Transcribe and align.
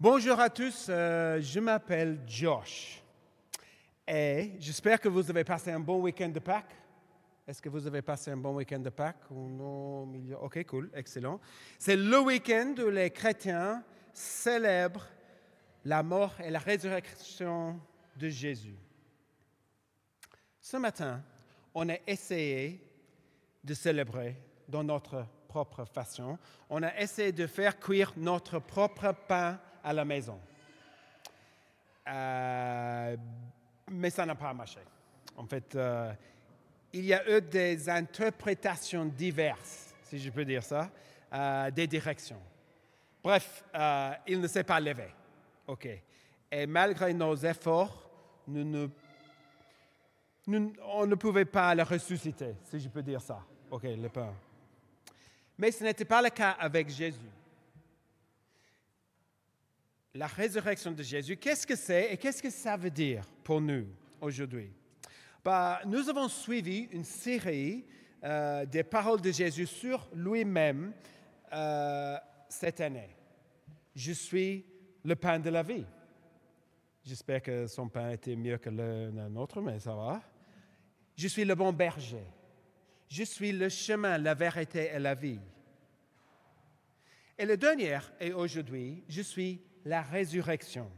Bonjour 0.00 0.38
à 0.38 0.48
tous, 0.48 0.86
euh, 0.88 1.40
je 1.40 1.58
m'appelle 1.58 2.20
Josh 2.24 3.02
et 4.06 4.52
j'espère 4.60 5.00
que 5.00 5.08
vous 5.08 5.28
avez 5.28 5.42
passé 5.42 5.72
un 5.72 5.80
bon 5.80 6.00
week-end 6.02 6.28
de 6.28 6.38
Pâques. 6.38 6.76
Est-ce 7.48 7.60
que 7.60 7.68
vous 7.68 7.84
avez 7.84 8.00
passé 8.00 8.30
un 8.30 8.36
bon 8.36 8.54
week-end 8.54 8.78
de 8.78 8.90
Pâques 8.90 9.28
ou 9.28 9.48
non? 9.48 10.08
Ok, 10.40 10.64
cool, 10.66 10.88
excellent. 10.94 11.40
C'est 11.80 11.96
le 11.96 12.20
week-end 12.20 12.76
où 12.78 12.90
les 12.90 13.10
chrétiens 13.10 13.82
célèbrent 14.12 15.08
la 15.84 16.04
mort 16.04 16.34
et 16.44 16.50
la 16.50 16.60
résurrection 16.60 17.80
de 18.14 18.28
Jésus. 18.28 18.78
Ce 20.60 20.76
matin, 20.76 21.24
on 21.74 21.88
a 21.88 21.96
essayé 22.06 22.88
de 23.64 23.74
célébrer 23.74 24.36
dans 24.68 24.84
notre 24.84 25.26
propre 25.48 25.84
façon. 25.84 26.38
On 26.70 26.84
a 26.84 26.96
essayé 27.00 27.32
de 27.32 27.48
faire 27.48 27.80
cuire 27.80 28.12
notre 28.16 28.60
propre 28.60 29.12
pain 29.26 29.58
à 29.82 29.92
la 29.92 30.04
maison. 30.04 30.38
Euh, 32.08 33.16
mais 33.90 34.10
ça 34.10 34.24
n'a 34.24 34.34
pas 34.34 34.52
marché. 34.54 34.80
En 35.36 35.46
fait, 35.46 35.74
euh, 35.76 36.12
il 36.92 37.04
y 37.04 37.14
a 37.14 37.36
eu 37.36 37.40
des 37.42 37.88
interprétations 37.88 39.04
diverses, 39.04 39.94
si 40.04 40.18
je 40.18 40.30
peux 40.30 40.44
dire 40.44 40.62
ça, 40.62 40.90
euh, 41.32 41.70
des 41.70 41.86
directions. 41.86 42.40
Bref, 43.22 43.64
il 44.26 44.40
ne 44.40 44.46
s'est 44.46 44.64
pas 44.64 44.80
levé. 44.80 45.08
OK. 45.66 45.88
Et 46.50 46.66
malgré 46.66 47.12
nos 47.12 47.36
efforts, 47.36 48.10
on 48.48 48.86
ne 51.06 51.14
pouvait 51.14 51.44
pas 51.44 51.74
le 51.74 51.82
ressusciter, 51.82 52.54
si 52.64 52.80
je 52.80 52.88
peux 52.88 53.02
dire 53.02 53.20
ça. 53.20 53.40
OK, 53.70 53.82
le 53.82 54.08
pain. 54.08 54.32
Mais 55.58 55.70
ce 55.70 55.84
n'était 55.84 56.06
pas 56.06 56.22
le 56.22 56.30
cas 56.30 56.52
avec 56.52 56.88
Jésus. 56.88 57.18
La 60.18 60.26
résurrection 60.26 60.90
de 60.90 61.02
Jésus, 61.04 61.36
qu'est-ce 61.36 61.64
que 61.64 61.76
c'est 61.76 62.12
et 62.12 62.16
qu'est-ce 62.16 62.42
que 62.42 62.50
ça 62.50 62.76
veut 62.76 62.90
dire 62.90 63.24
pour 63.44 63.60
nous 63.60 63.86
aujourd'hui? 64.20 64.72
Bah, 65.44 65.80
nous 65.86 66.08
avons 66.08 66.26
suivi 66.26 66.88
une 66.90 67.04
série 67.04 67.84
euh, 68.24 68.66
des 68.66 68.82
paroles 68.82 69.20
de 69.20 69.30
Jésus 69.30 69.66
sur 69.66 70.10
lui-même 70.12 70.92
euh, 71.52 72.16
cette 72.48 72.80
année. 72.80 73.14
Je 73.94 74.10
suis 74.10 74.66
le 75.04 75.14
pain 75.14 75.38
de 75.38 75.50
la 75.50 75.62
vie. 75.62 75.86
J'espère 77.04 77.40
que 77.40 77.68
son 77.68 77.88
pain 77.88 78.10
était 78.10 78.34
mieux 78.34 78.58
que 78.58 78.70
le 78.70 79.10
nôtre, 79.28 79.60
mais 79.60 79.78
ça 79.78 79.94
va. 79.94 80.20
Je 81.16 81.28
suis 81.28 81.44
le 81.44 81.54
bon 81.54 81.72
berger. 81.72 82.26
Je 83.06 83.22
suis 83.22 83.52
le 83.52 83.68
chemin, 83.68 84.18
la 84.18 84.34
vérité 84.34 84.90
et 84.92 84.98
la 84.98 85.14
vie. 85.14 85.38
Et 87.38 87.46
le 87.46 87.56
dernier 87.56 88.00
est 88.18 88.32
aujourd'hui, 88.32 89.04
je 89.08 89.22
suis 89.22 89.62
la 89.84 90.02
résurrection, 90.02 90.90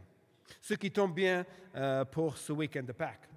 ce 0.60 0.74
qui 0.74 0.90
tombe 0.90 1.14
bien 1.14 1.44
euh, 1.74 2.04
pour 2.04 2.36
ce 2.36 2.52
week-end 2.52 2.82
de 2.82 2.92
Pâques. 2.92 3.28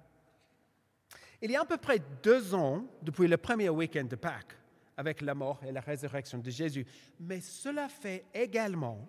Il 1.40 1.50
y 1.50 1.56
a 1.56 1.62
à 1.62 1.64
peu 1.64 1.76
près 1.76 2.00
deux 2.22 2.54
ans 2.54 2.84
depuis 3.02 3.28
le 3.28 3.36
premier 3.36 3.68
week-end 3.68 4.04
de 4.04 4.16
Pâques, 4.16 4.56
avec 4.96 5.20
la 5.20 5.34
mort 5.34 5.60
et 5.64 5.72
la 5.72 5.80
résurrection 5.80 6.38
de 6.38 6.50
Jésus, 6.50 6.86
mais 7.20 7.40
cela 7.40 7.88
fait 7.88 8.24
également 8.32 9.08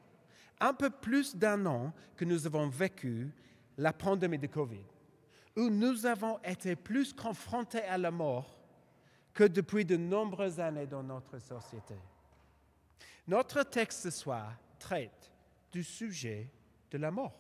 un 0.60 0.74
peu 0.74 0.90
plus 0.90 1.36
d'un 1.36 1.66
an 1.66 1.94
que 2.16 2.26
nous 2.26 2.46
avons 2.46 2.68
vécu 2.68 3.32
la 3.78 3.94
pandémie 3.94 4.38
de 4.38 4.48
Covid, 4.48 4.86
où 5.56 5.70
nous 5.70 6.06
avons 6.06 6.40
été 6.44 6.76
plus 6.76 7.14
confrontés 7.14 7.84
à 7.84 7.98
la 7.98 8.12
mort 8.12 8.58
que 9.34 9.44
depuis 9.44 9.86
de 9.86 9.98
nombreuses 9.98 10.60
années 10.60 10.88
dans 10.88 11.04
notre 11.04 11.40
société. 11.40 11.96
Notre 13.28 13.64
texte 13.64 14.04
ce 14.04 14.10
soir 14.10 14.54
traite 14.80 15.32
du 15.76 15.84
sujet 15.84 16.50
de 16.90 16.98
la 16.98 17.12
mort. 17.12 17.38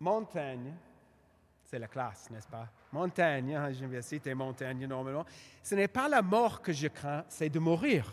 Montagne, 0.00 0.74
c'est 1.62 1.78
la 1.78 1.86
classe, 1.86 2.28
n'est-ce 2.30 2.48
pas? 2.48 2.68
Montagne, 2.90 3.54
hein, 3.54 3.70
je 3.70 3.84
vais 3.84 4.02
citer 4.02 4.34
montagne 4.34 4.84
normalement. 4.88 5.24
Ce 5.62 5.76
n'est 5.76 5.86
pas 5.86 6.08
la 6.08 6.22
mort 6.22 6.60
que 6.60 6.72
je 6.72 6.88
crains, 6.88 7.24
c'est 7.28 7.48
de 7.48 7.60
mourir. 7.60 8.12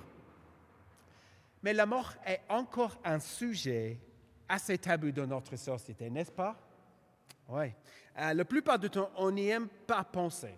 Mais 1.63 1.73
la 1.73 1.87
mort 1.87 2.13
est 2.27 2.41
encore 2.47 2.95
un 3.03 3.19
sujet 3.19 3.97
assez 4.47 4.77
tabou 4.77 5.11
dans 5.11 5.25
notre 5.25 5.55
société, 5.55 6.11
n'est-ce 6.11 6.31
pas? 6.31 6.55
Oui. 7.49 7.73
Euh, 8.19 8.35
la 8.35 8.45
plupart 8.45 8.77
du 8.77 8.91
temps, 8.91 9.09
on 9.15 9.31
n'y 9.31 9.47
aime 9.49 9.67
pas 9.67 10.03
penser. 10.03 10.55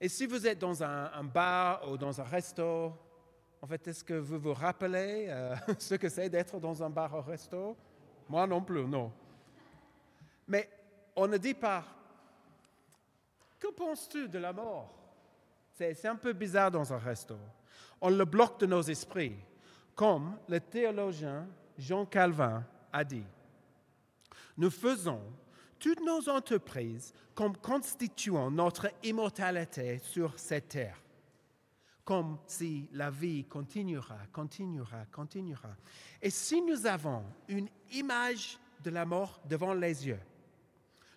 Et 0.00 0.08
si 0.08 0.26
vous 0.26 0.48
êtes 0.48 0.58
dans 0.58 0.82
un, 0.82 1.22
bar 1.22 1.88
ou 1.88 1.96
dans 1.96 2.20
un 2.20 2.24
resto, 2.24 2.92
en 3.62 3.66
fait, 3.66 3.86
est-ce 3.88 4.02
que 4.02 4.14
vous 4.14 4.38
vous 4.38 4.54
rappelez 4.54 5.26
euh, 5.28 5.54
ce 5.78 5.94
que 5.94 6.08
c'est 6.08 6.28
d'être 6.28 6.58
dans 6.58 6.82
un 6.82 6.90
bar 6.90 7.14
un 7.14 7.22
resto? 7.22 7.76
Moi 8.28 8.46
non 8.46 8.62
plus, 8.62 8.84
non. 8.86 9.12
Mais 10.48 10.68
on 11.14 11.26
ne 11.26 11.36
dit 11.36 11.54
pas, 11.54 11.84
que 13.58 13.68
penses-tu 13.68 14.28
de 14.28 14.38
la 14.38 14.52
mort? 14.52 14.94
C'est 15.72 16.06
un 16.06 16.16
peu 16.16 16.32
bizarre 16.32 16.70
dans 16.70 16.92
un 16.92 16.98
resto. 16.98 17.36
On 18.00 18.10
le 18.10 18.24
bloque 18.24 18.60
de 18.60 18.66
nos 18.66 18.82
esprits, 18.82 19.36
comme 19.94 20.36
le 20.48 20.60
théologien 20.60 21.46
Jean 21.78 22.04
Calvin 22.04 22.64
a 22.92 23.04
dit. 23.04 23.24
Nous 24.56 24.70
faisons 24.70 25.20
toutes 25.78 26.04
nos 26.04 26.28
entreprises 26.28 27.12
comme 27.34 27.56
constituant 27.56 28.50
notre 28.50 28.90
immortalité 29.02 29.98
sur 29.98 30.38
cette 30.38 30.68
terre, 30.68 31.00
comme 32.04 32.38
si 32.46 32.88
la 32.92 33.10
vie 33.10 33.44
continuera, 33.44 34.18
continuera, 34.32 35.04
continuera. 35.06 35.76
Et 36.20 36.30
si 36.30 36.60
nous 36.62 36.86
avons 36.86 37.24
une 37.48 37.68
image 37.92 38.58
de 38.82 38.90
la 38.90 39.04
mort 39.04 39.40
devant 39.48 39.74
les 39.74 40.06
yeux, 40.06 40.20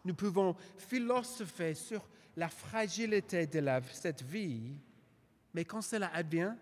nous 0.05 0.13
pouvons 0.13 0.55
philosopher 0.77 1.73
sur 1.73 2.05
la 2.35 2.49
fragilité 2.49 3.47
de 3.47 3.63
cette 3.91 4.23
vie, 4.23 4.75
mais 5.53 5.65
quand 5.65 5.81
cela 5.81 6.11
advient, 6.13 6.53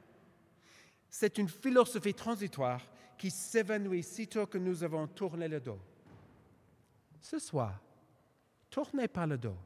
c'est 1.10 1.38
une 1.38 1.50
philosophie 1.50 2.14
transitoire 2.14 2.82
qui 3.18 3.32
s'évanouit 3.32 4.04
sitôt 4.04 4.48
que 4.48 4.58
nous 4.58 4.84
avons 4.84 5.08
tourné 5.08 5.48
le 5.48 5.60
dos. 5.60 5.80
Ce 7.22 7.38
soir, 7.38 7.80
tournez 8.70 9.08
par 9.08 9.28
le 9.28 9.38
dos. 9.38 9.58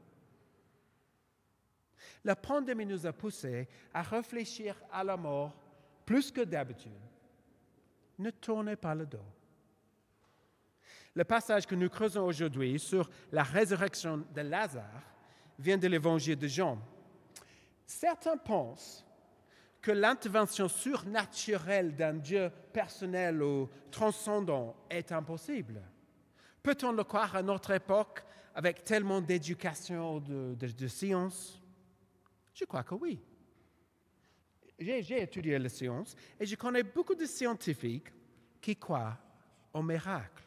La 2.24 2.36
pandémie 2.36 2.86
nous 2.86 3.06
a 3.06 3.14
poussés 3.14 3.68
à 3.94 4.02
réfléchir 4.02 4.76
à 4.92 5.04
la 5.04 5.18
mort 5.18 5.54
plus 6.06 6.32
que 6.32 6.42
d'habitude. 6.42 6.92
Ne 8.20 8.30
tournez 8.30 8.76
pas 8.76 8.96
le 8.96 9.06
dos. 9.06 9.26
Le 11.16 11.24
passage 11.24 11.66
que 11.66 11.76
nous 11.76 11.90
creusons 11.90 12.26
aujourd'hui 12.26 12.78
sur 12.78 13.10
la 13.32 13.44
résurrection 13.44 14.26
de 14.34 14.42
Lazare 14.42 15.02
vient 15.58 15.78
de 15.78 15.88
l'évangile 15.88 16.38
de 16.38 16.48
Jean. 16.48 16.78
Certains 17.86 18.38
pensent 18.38 19.06
que 19.82 19.92
l'intervention 19.92 20.68
surnaturelle 20.68 21.96
d'un 21.96 22.16
Dieu 22.16 22.52
personnel 22.74 23.42
ou 23.42 23.70
transcendant 23.92 24.76
est 24.90 25.12
impossible. 25.12 25.82
Peut-on 26.64 26.92
le 26.92 27.04
croire 27.04 27.36
à 27.36 27.44
notre 27.44 27.72
époque 27.72 28.24
avec 28.56 28.84
tellement 28.84 29.22
d'éducation, 29.22 30.20
de, 30.20 30.56
de, 30.56 30.88
science? 30.88 31.62
Je 32.56 32.64
crois 32.66 32.84
que 32.84 32.96
oui. 32.96 33.20
J'ai 34.80 35.22
étudié 35.22 35.60
la 35.60 35.70
science 35.70 36.16
et 36.40 36.46
je 36.46 36.56
connais 36.56 36.84
beaucoup 36.84 37.16
de 37.16 37.26
scientifiques 37.26 38.12
qui 38.62 38.76
croient 38.76 39.18
au 39.74 39.84
miracle. 39.84 40.44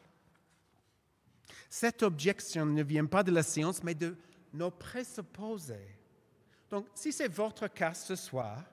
Cette 1.69 2.01
objection 2.03 2.65
ne 2.65 2.83
vient 2.83 3.05
pas 3.05 3.23
de 3.23 3.31
la 3.31 3.43
science, 3.43 3.83
mais 3.83 3.93
de 3.93 4.17
nos 4.53 4.71
présupposés. 4.71 5.95
Donc, 6.69 6.87
si 6.95 7.11
c'est 7.11 7.27
votre 7.27 7.67
cas 7.67 7.93
ce 7.93 8.15
soir, 8.15 8.63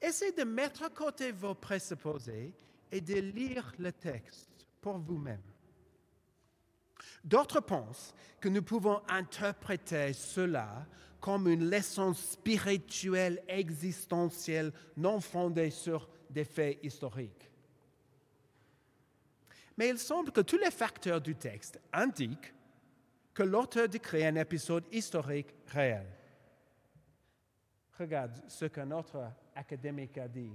essayez 0.00 0.32
de 0.32 0.44
mettre 0.44 0.82
à 0.82 0.90
côté 0.90 1.30
vos 1.30 1.54
présupposés 1.54 2.52
et 2.90 3.00
de 3.00 3.14
lire 3.14 3.72
le 3.78 3.92
texte 3.92 4.66
pour 4.80 4.98
vous-même. 4.98 5.53
D'autres 7.24 7.60
pensent 7.60 8.14
que 8.40 8.48
nous 8.48 8.62
pouvons 8.62 9.00
interpréter 9.08 10.12
cela 10.12 10.86
comme 11.20 11.48
une 11.48 11.70
leçon 11.70 12.12
spirituelle 12.12 13.42
existentielle 13.48 14.72
non 14.96 15.20
fondée 15.20 15.70
sur 15.70 16.08
des 16.28 16.44
faits 16.44 16.78
historiques. 16.82 17.50
Mais 19.78 19.88
il 19.88 19.98
semble 19.98 20.30
que 20.30 20.42
tous 20.42 20.58
les 20.58 20.70
facteurs 20.70 21.20
du 21.20 21.34
texte 21.34 21.80
indiquent 21.92 22.52
que 23.32 23.42
l'auteur 23.42 23.88
décrit 23.88 24.24
un 24.24 24.36
épisode 24.36 24.84
historique 24.92 25.54
réel. 25.68 26.06
Regarde 27.98 28.42
ce 28.48 28.66
qu'un 28.66 28.90
autre 28.90 29.24
académique 29.54 30.18
a 30.18 30.28
dit 30.28 30.52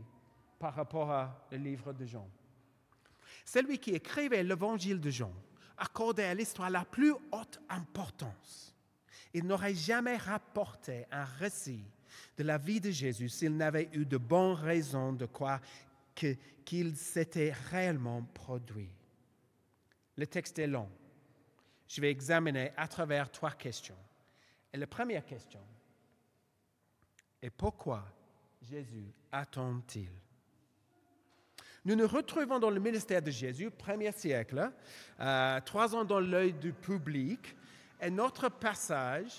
par 0.60 0.76
rapport 0.76 1.30
au 1.52 1.56
livre 1.56 1.94
de 1.94 2.06
Jean. 2.06 2.30
Celui 3.44 3.80
qui 3.80 3.92
écrivait 3.92 4.44
l'évangile 4.44 5.00
de 5.00 5.10
Jean 5.10 5.34
accordait 5.80 6.26
à 6.26 6.34
l'histoire 6.34 6.70
la 6.70 6.86
plus 6.86 7.14
haute 7.32 7.60
importance. 7.70 8.76
Il 9.34 9.46
n'aurait 9.46 9.76
jamais 9.76 10.18
rapporté 10.18 11.06
un 11.12 11.24
récit 11.24 11.84
de 12.38 12.44
la 12.44 12.58
vie 12.58 12.82
de 12.82 12.92
Jésus 12.92 13.30
s'il 13.30 13.56
n'avait 13.56 13.90
eu 13.94 14.06
de 14.06 14.18
bonnes 14.18 14.56
raisons 14.56 15.14
de 15.14 15.26
croire 15.26 15.62
qu'il 16.66 16.96
s'était 16.96 17.54
réellement 17.70 18.24
produit. 18.34 18.92
Le 20.18 20.28
texte 20.28 20.60
est 20.60 20.68
long. 20.68 20.90
Je 21.88 22.02
vais 22.02 22.12
examiner 22.12 22.72
à 22.76 22.88
travers 22.88 23.32
trois 23.32 23.52
questions. 23.52 23.98
Et 24.72 24.78
la 24.78 24.88
première 24.88 25.26
question 25.26 25.62
est 27.42 27.50
pourquoi 27.50 28.06
Jésus 28.62 29.14
attend-il? 29.32 30.10
Nous 31.90 31.96
nous 31.96 32.08
retrouvons 32.08 32.60
dans 32.60 32.70
le 32.70 32.80
ministère 32.80 33.20
de 33.20 33.32
Jésus, 33.32 33.72
premier 33.72 34.12
siècle, 34.12 34.72
euh, 35.20 35.60
trois 35.62 35.96
ans 35.96 36.06
dans 36.06 36.20
l'œil 36.20 36.54
du 36.54 36.72
public, 36.72 37.56
et 38.00 38.12
notre 38.12 38.48
passage 38.48 39.34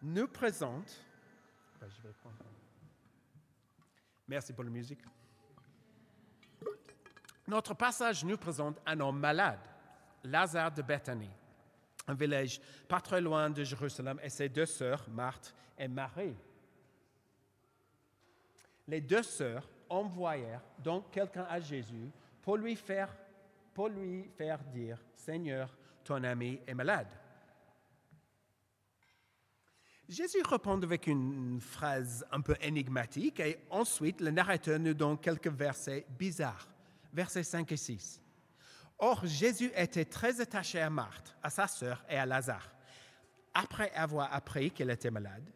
nous 0.00 0.28
présente. 0.28 1.04
Ben, 1.80 1.88
Merci 4.28 4.52
pour 4.52 4.62
la 4.62 4.70
musique. 4.70 5.00
Notre 7.48 7.74
passage 7.74 8.24
nous 8.24 8.36
présente 8.36 8.78
un 8.86 9.00
homme 9.00 9.18
malade, 9.18 9.58
Lazare 10.22 10.70
de 10.70 10.82
Bethanie, 10.82 11.34
un 12.06 12.14
village 12.14 12.60
pas 12.86 13.00
très 13.00 13.20
loin 13.20 13.50
de 13.50 13.64
Jérusalem, 13.64 14.20
et 14.22 14.30
ses 14.30 14.48
deux 14.48 14.66
sœurs, 14.66 15.04
Marthe 15.10 15.52
et 15.76 15.88
Marie. 15.88 16.36
Les 18.86 19.00
deux 19.00 19.24
sœurs 19.24 19.68
envoyèrent 19.90 20.62
donc 20.78 21.10
quelqu'un 21.10 21.46
à 21.50 21.60
Jésus 21.60 22.10
pour 22.40 22.56
lui 22.56 22.76
faire, 22.76 23.14
pour 23.74 23.88
lui 23.88 24.30
faire 24.38 24.60
dire, 24.72 24.98
Seigneur, 25.14 25.76
ton 26.04 26.22
ami 26.24 26.60
est 26.66 26.74
malade. 26.74 27.08
Jésus 30.08 30.42
répond 30.44 30.82
avec 30.82 31.06
une 31.06 31.60
phrase 31.60 32.26
un 32.32 32.40
peu 32.40 32.56
énigmatique 32.60 33.38
et 33.38 33.58
ensuite 33.70 34.20
le 34.20 34.32
narrateur 34.32 34.78
nous 34.80 34.94
donne 34.94 35.18
quelques 35.18 35.46
versets 35.46 36.04
bizarres, 36.18 36.68
versets 37.12 37.44
5 37.44 37.70
et 37.70 37.76
6. 37.76 38.20
Or, 38.98 39.24
Jésus 39.24 39.70
était 39.76 40.04
très 40.04 40.40
attaché 40.40 40.80
à 40.80 40.90
Marthe, 40.90 41.36
à 41.42 41.48
sa 41.48 41.68
sœur 41.68 42.04
et 42.08 42.16
à 42.16 42.26
Lazare. 42.26 42.70
Après 43.54 43.92
avoir 43.92 44.32
appris 44.34 44.70
qu'elle 44.72 44.90
était 44.90 45.10
malade, 45.10 45.48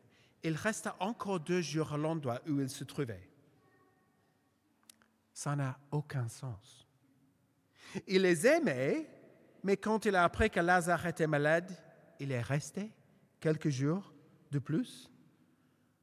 il 0.43 0.55
resta 0.55 0.95
encore 1.01 1.41
deux 1.41 1.61
jours 1.61 1.93
à 1.93 1.97
l'endroit 1.97 2.41
où 2.49 2.61
il 2.61 2.71
se 2.71 2.85
trouvait. 2.85 3.29
Ça 5.35 5.57
n'a 5.57 5.77
aucun 5.91 6.29
sens. 6.29 6.87
Il 8.07 8.23
les 8.23 8.47
aimait, 8.47 9.07
mais 9.65 9.77
quand 9.77 10.07
il 10.07 10.15
a 10.15 10.23
appris 10.25 10.49
que 10.49 10.61
Lazare 10.61 11.07
était 11.07 11.27
malade, 11.27 11.71
il 12.21 12.31
est 12.31 12.41
resté 12.41 12.93
quelques 13.41 13.69
jours 13.69 14.15
de 14.53 14.61
plus. 14.61 15.11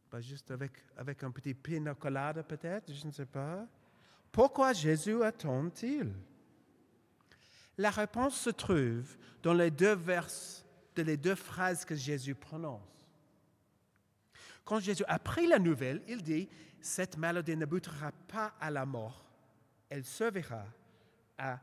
Pas 0.10 0.20
juste 0.20 0.52
avec, 0.52 0.74
avec 0.98 1.24
un 1.24 1.32
petit 1.32 1.54
pina 1.54 1.96
colada 1.96 2.44
peut-être, 2.44 2.94
je 2.94 3.08
ne 3.08 3.12
sais 3.12 3.26
pas. 3.26 3.66
Pourquoi 4.34 4.74
Jésus 4.74 5.24
attend-il? 5.24 6.14
La 7.78 7.90
réponse 7.90 8.36
se 8.36 8.50
trouve 8.50 9.18
dans 9.42 9.54
les 9.54 9.72
deux 9.72 9.96
vers, 9.96 10.28
dans 10.96 11.06
les 11.06 11.18
deux 11.18 11.36
phrases 11.36 11.86
que 11.86 11.96
Jésus 11.96 12.36
prononce. 12.36 12.82
Quand 14.64 14.80
Jésus 14.80 15.04
a 15.08 15.20
pris 15.20 15.48
la 15.48 15.60
nouvelle, 15.60 16.02
il 16.08 16.22
dit, 16.22 16.48
cette 16.82 17.18
maladie 17.18 17.56
n'aboutira 17.56 18.12
pas 18.28 18.54
à 18.60 18.72
la 18.72 18.86
mort, 18.86 19.26
elle 19.90 20.06
servira 20.06 20.66
à 21.38 21.60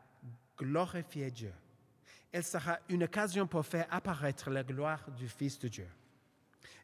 glorifier 0.56 1.30
Dieu. 1.30 1.52
Elle 2.30 2.44
sera 2.44 2.78
une 2.88 3.04
occasion 3.04 3.46
pour 3.46 3.64
faire 3.64 3.86
apparaître 3.90 4.50
la 4.50 4.62
gloire 4.62 5.10
du 5.12 5.28
Fils 5.28 5.58
de 5.58 5.68
Dieu. 5.68 5.88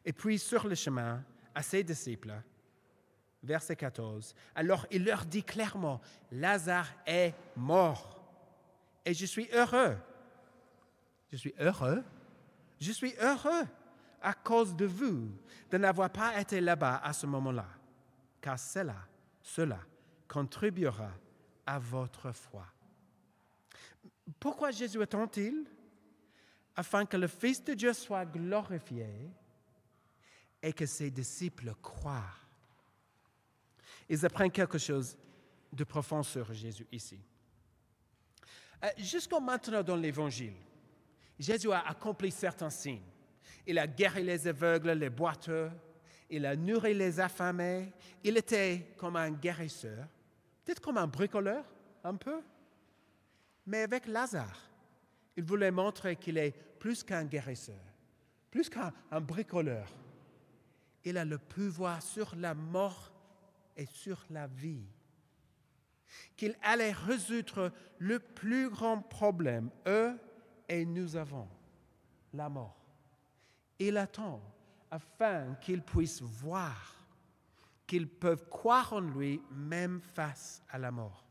Et 0.03 0.13
puis 0.13 0.39
sur 0.39 0.67
le 0.67 0.75
chemin, 0.75 1.23
à 1.53 1.61
ses 1.61 1.83
disciples, 1.83 2.33
verset 3.43 3.75
14, 3.75 4.33
alors 4.55 4.87
il 4.89 5.05
leur 5.05 5.25
dit 5.25 5.43
clairement, 5.43 6.01
Lazare 6.31 6.91
est 7.05 7.33
mort. 7.55 8.19
Et 9.05 9.13
je 9.13 9.25
suis 9.25 9.47
heureux. 9.53 9.95
Je 11.31 11.37
suis 11.37 11.53
heureux. 11.59 12.03
Je 12.79 12.91
suis 12.91 13.13
heureux 13.19 13.67
à 14.25 14.33
cause 14.33 14.75
de 14.75 14.85
vous 14.85 15.29
de 15.69 15.77
n'avoir 15.77 16.09
pas 16.09 16.39
été 16.41 16.59
là-bas 16.59 16.97
à 17.03 17.13
ce 17.13 17.27
moment-là, 17.27 17.67
car 18.41 18.57
cela, 18.57 19.07
cela 19.41 19.79
contribuera 20.27 21.11
à 21.63 21.77
votre 21.77 22.31
foi. 22.31 22.65
Pourquoi 24.39 24.71
Jésus 24.71 24.99
attend-il 24.99 25.65
Afin 26.75 27.05
que 27.05 27.15
le 27.17 27.27
Fils 27.27 27.63
de 27.63 27.75
Dieu 27.75 27.93
soit 27.93 28.25
glorifié 28.25 29.07
et 30.61 30.73
que 30.73 30.87
ses 30.87 31.11
disciples 31.11 31.73
croient. 31.81 32.33
Ils 34.09 34.25
apprennent 34.25 34.51
quelque 34.51 34.79
chose 34.79 35.15
de 35.71 35.83
profond 35.83 36.23
sur 36.23 36.51
Jésus 36.51 36.87
ici. 36.91 37.19
Euh, 38.83 38.89
Jusqu'à 38.97 39.39
maintenant 39.39 39.83
dans 39.83 39.95
l'Évangile, 39.95 40.55
Jésus 41.37 41.71
a 41.71 41.87
accompli 41.87 42.31
certains 42.31 42.71
signes. 42.71 43.14
Il 43.67 43.79
a 43.79 43.87
guéri 43.87 44.23
les 44.23 44.47
aveugles, 44.47 44.91
les 44.91 45.09
boiteux, 45.09 45.71
il 46.29 46.45
a 46.45 46.55
nourri 46.55 46.93
les 46.93 47.19
affamés, 47.19 47.93
il 48.23 48.37
était 48.37 48.93
comme 48.97 49.15
un 49.15 49.31
guérisseur, 49.31 50.07
peut-être 50.63 50.81
comme 50.81 50.97
un 50.97 51.07
bricoleur, 51.07 51.63
un 52.03 52.15
peu. 52.15 52.41
Mais 53.65 53.81
avec 53.81 54.07
Lazare, 54.07 54.69
il 55.35 55.43
voulait 55.43 55.71
montrer 55.71 56.15
qu'il 56.15 56.37
est 56.37 56.51
plus 56.79 57.03
qu'un 57.03 57.25
guérisseur, 57.25 57.81
plus 58.51 58.69
qu'un 58.69 58.93
un 59.11 59.21
bricoleur. 59.21 59.87
Il 61.03 61.17
a 61.17 61.25
le 61.25 61.37
pouvoir 61.37 62.01
sur 62.01 62.35
la 62.35 62.53
mort 62.53 63.11
et 63.77 63.85
sur 63.85 64.25
la 64.29 64.47
vie. 64.47 64.85
Qu'il 66.35 66.55
allait 66.63 66.93
résoudre 66.93 67.71
le 67.99 68.19
plus 68.19 68.69
grand 68.69 69.01
problème, 69.01 69.69
eux 69.87 70.17
et 70.69 70.85
nous 70.85 71.15
avons, 71.15 71.47
la 72.33 72.49
mort. 72.49 72.84
Il 73.79 73.97
attend 73.97 74.41
afin 74.91 75.55
qu'ils 75.55 75.81
puissent 75.81 76.21
voir, 76.21 76.95
qu'ils 77.85 78.07
peuvent 78.07 78.47
croire 78.49 78.93
en 78.93 79.01
lui 79.01 79.41
même 79.51 80.01
face 80.01 80.61
à 80.69 80.77
la 80.77 80.91
mort. 80.91 81.25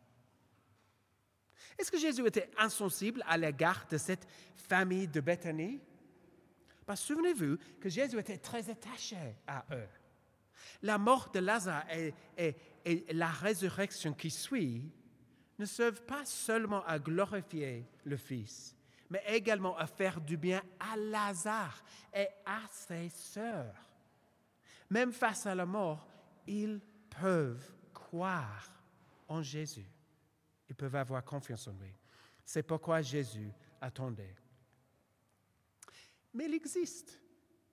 Est-ce 1.78 1.90
que 1.90 1.98
Jésus 1.98 2.26
était 2.26 2.50
insensible 2.58 3.24
à 3.26 3.36
l'égard 3.36 3.86
de 3.90 3.96
cette 3.96 4.28
famille 4.54 5.08
de 5.08 5.20
Bethanie 5.20 5.80
Parce 6.86 7.00
Souvenez-vous 7.00 7.56
que 7.80 7.88
Jésus 7.88 8.18
était 8.18 8.38
très 8.38 8.68
attaché 8.70 9.16
à 9.46 9.64
eux. 9.72 9.88
La 10.82 10.98
mort 10.98 11.30
de 11.32 11.40
Lazare 11.40 11.84
et- 11.90 12.14
et 12.84 13.06
la 13.12 13.28
résurrection 13.28 14.12
qui 14.12 14.30
suit 14.30 14.92
ne 15.58 15.64
servent 15.64 16.02
pas 16.02 16.24
seulement 16.24 16.84
à 16.84 16.98
glorifier 16.98 17.86
le 18.04 18.16
Fils, 18.16 18.76
mais 19.14 19.22
également 19.28 19.76
à 19.76 19.86
faire 19.86 20.20
du 20.20 20.36
bien 20.36 20.60
à 20.80 20.96
Lazare 20.96 21.84
et 22.12 22.26
à 22.44 22.62
ses 22.68 23.08
sœurs. 23.10 23.88
Même 24.90 25.12
face 25.12 25.46
à 25.46 25.54
la 25.54 25.64
mort, 25.64 26.08
ils 26.48 26.80
peuvent 27.08 27.76
croire 27.92 28.82
en 29.28 29.40
Jésus. 29.40 29.88
Ils 30.68 30.74
peuvent 30.74 30.96
avoir 30.96 31.24
confiance 31.24 31.68
en 31.68 31.74
lui. 31.74 31.94
C'est 32.44 32.64
pourquoi 32.64 33.02
Jésus 33.02 33.52
attendait. 33.80 34.34
Mais 36.32 36.46
il 36.46 36.54
existe 36.54 37.20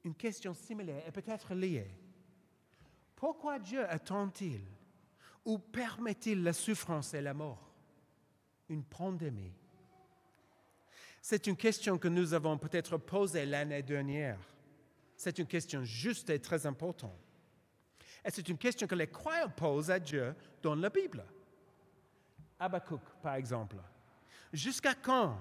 une 0.04 0.14
question 0.14 0.54
similaire 0.54 1.08
et 1.08 1.12
peut-être 1.12 1.56
liée. 1.56 1.92
Pourquoi 3.16 3.58
Dieu 3.58 3.84
attend-il 3.90 4.62
ou 5.44 5.58
permet-il 5.58 6.44
la 6.44 6.54
souffrance 6.54 7.16
et 7.16 7.22
la 7.22 7.34
mort? 7.34 7.74
Une 8.70 8.84
pandémie. 8.84 9.56
C'est 11.22 11.46
une 11.46 11.56
question 11.56 12.00
que 12.00 12.08
nous 12.08 12.34
avons 12.34 12.58
peut-être 12.58 12.98
posée 12.98 13.46
l'année 13.46 13.84
dernière. 13.84 14.40
C'est 15.16 15.38
une 15.38 15.46
question 15.46 15.84
juste 15.84 16.32
et 16.32 16.40
très 16.40 16.66
importante. 16.66 17.12
Et 18.26 18.32
c'est 18.32 18.50
une 18.50 18.58
question 18.58 18.88
que 18.88 18.96
les 18.96 19.08
croyants 19.08 19.50
posent 19.50 19.92
à 19.92 20.00
Dieu 20.00 20.36
dans 20.64 20.76
la 20.76 20.90
Bible. 20.90 21.24
Habakkuk, 22.60 23.02
par 23.22 23.36
exemple. 23.36 23.78
Jusqu'à 24.52 24.96
quand, 24.96 25.38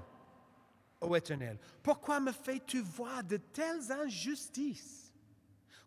ô 1.00 1.16
Éternel, 1.16 1.58
pourquoi 1.82 2.20
me 2.20 2.32
fais-tu 2.32 2.80
voir 2.80 3.24
de 3.24 3.38
telles 3.38 3.90
injustices? 3.90 5.12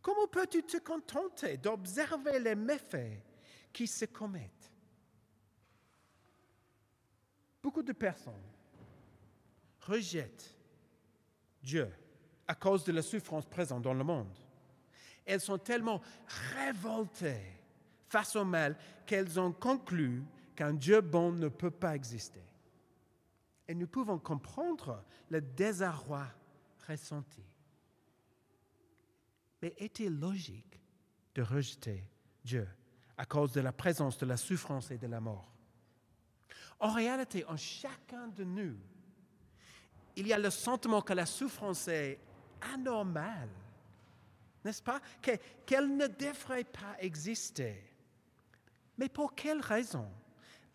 Comment 0.02 0.28
peux-tu 0.28 0.64
te 0.64 0.78
contenter 0.78 1.58
d'observer 1.58 2.40
les 2.40 2.56
méfaits 2.56 3.22
qui 3.72 3.88
se 3.88 4.06
commettent? 4.06 4.72
Beaucoup 7.62 7.84
de 7.84 7.94
personnes 7.94 8.53
rejettent 9.88 10.56
Dieu 11.62 11.92
à 12.48 12.56
cause 12.56 12.84
de 12.84 12.92
la 12.92 13.02
souffrance 13.02 13.46
présente 13.46 13.84
dans 13.84 13.94
le 13.94 14.04
monde. 14.04 14.38
Elles 15.26 15.42
sont 15.42 15.58
tellement 15.58 16.02
révoltées 16.56 17.42
face 18.08 18.36
au 18.36 18.46
mal 18.46 18.78
qu'elles 19.06 19.40
ont 19.40 19.52
conclu 19.52 20.24
qu'un 20.56 20.74
Dieu 20.74 21.02
bon 21.02 21.32
ne 21.32 21.48
peut 21.48 21.72
pas 21.72 21.96
exister. 21.96 22.44
Et 23.68 23.74
nous 23.74 23.88
pouvons 23.88 24.20
comprendre 24.20 25.04
le 25.30 25.42
désarroi 25.42 26.28
ressenti. 26.88 27.44
Mais 29.62 29.74
est-il 29.78 30.20
logique 30.20 30.80
de 31.36 31.42
rejeter 31.42 32.06
Dieu 32.44 32.68
à 33.16 33.26
cause 33.26 33.54
de 33.54 33.62
la 33.62 33.72
présence 33.72 34.18
de 34.18 34.26
la 34.26 34.38
souffrance 34.38 34.92
et 34.92 34.98
de 34.98 35.08
la 35.08 35.22
mort? 35.22 35.56
En 36.80 36.92
réalité, 36.92 37.46
en 37.46 37.56
chacun 37.56 38.28
de 38.28 38.44
nous, 38.44 38.76
il 40.16 40.28
y 40.28 40.34
a 40.34 40.38
le 40.38 40.50
sentiment 40.50 41.02
que 41.02 41.14
la 41.14 41.26
souffrance 41.26 41.88
est 41.88 42.20
anormale, 42.74 43.50
n'est-ce 44.64 44.82
pas? 44.82 45.02
Qu'elle 45.66 45.96
ne 45.96 46.08
devrait 46.08 46.64
pas 46.64 46.96
exister. 47.00 47.84
Mais 48.98 49.10
pour 49.10 49.34
quelle 49.36 49.60
raison 49.60 50.08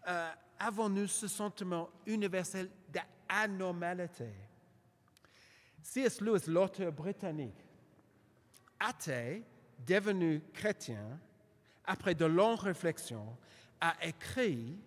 euh, 0.07 0.31
avons-nous 0.59 1.07
ce 1.07 1.29
sentiment 1.29 1.89
universel 2.07 2.69
d'anormalité? 2.89 4.31
C.S. 5.83 6.21
Lewis, 6.21 6.43
l'auteur 6.49 6.93
britannique, 6.93 7.65
athée, 8.79 9.45
devenu 9.87 10.43
chrétien, 10.53 11.19
après 11.87 12.15
de 12.15 12.27
longues 12.27 12.61
réflexions, 12.61 13.37
a 13.81 13.95
écrit 14.05 14.79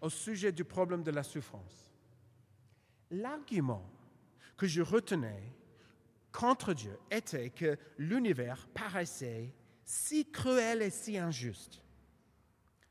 au 0.00 0.08
sujet 0.08 0.50
du 0.50 0.64
problème 0.64 1.02
de 1.02 1.10
la 1.10 1.22
souffrance. 1.22 1.87
L'argument 3.10 3.88
que 4.56 4.66
je 4.66 4.82
retenais 4.82 5.54
contre 6.32 6.74
Dieu 6.74 6.98
était 7.10 7.50
que 7.50 7.78
l'univers 7.96 8.66
paraissait 8.68 9.54
si 9.84 10.30
cruel 10.30 10.82
et 10.82 10.90
si 10.90 11.16
injuste. 11.16 11.82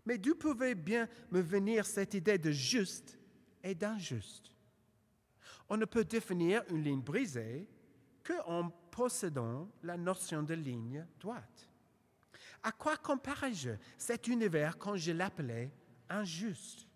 Mais 0.06 0.18
d'où 0.18 0.36
pouvait 0.36 0.76
bien 0.76 1.08
me 1.32 1.42
venir 1.42 1.86
cette 1.86 2.14
idée 2.14 2.38
de 2.38 2.52
juste 2.52 3.20
et 3.64 3.76
d'injuste? 3.76 4.52
On 5.70 5.78
ne 5.78 5.86
peut 5.86 6.06
définir 6.06 6.64
une 6.70 6.84
ligne 6.84 7.02
brisée 7.02 7.68
qu'en 8.24 8.70
possédant 8.70 9.70
la 9.84 9.98
notion 9.98 10.42
de 10.44 10.54
ligne 10.54 11.06
droite. 11.20 11.70
À 12.64 12.72
quoi 12.72 12.98
comparais-je 12.98 13.72
cet 13.98 14.28
univers 14.28 14.78
quand 14.78 14.96
je 14.96 15.12
l'appelais 15.12 15.72
injuste? 16.10 16.87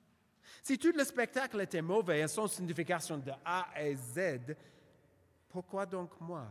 Si 0.61 0.77
tout 0.77 0.93
le 0.95 1.03
spectacle 1.03 1.59
était 1.61 1.81
mauvais 1.81 2.19
et 2.19 2.27
son 2.27 2.47
signification 2.47 3.17
de 3.17 3.31
A 3.43 3.67
à 3.73 3.95
Z, 3.95 4.55
pourquoi 5.49 5.85
donc 5.85 6.11
moi, 6.21 6.47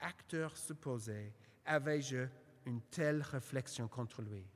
acteur 0.00 0.56
supposé, 0.56 1.32
avais-je 1.64 2.26
une 2.64 2.80
telle 2.82 3.22
réflexion 3.22 3.86
contre 3.86 4.22
lui? 4.22 4.46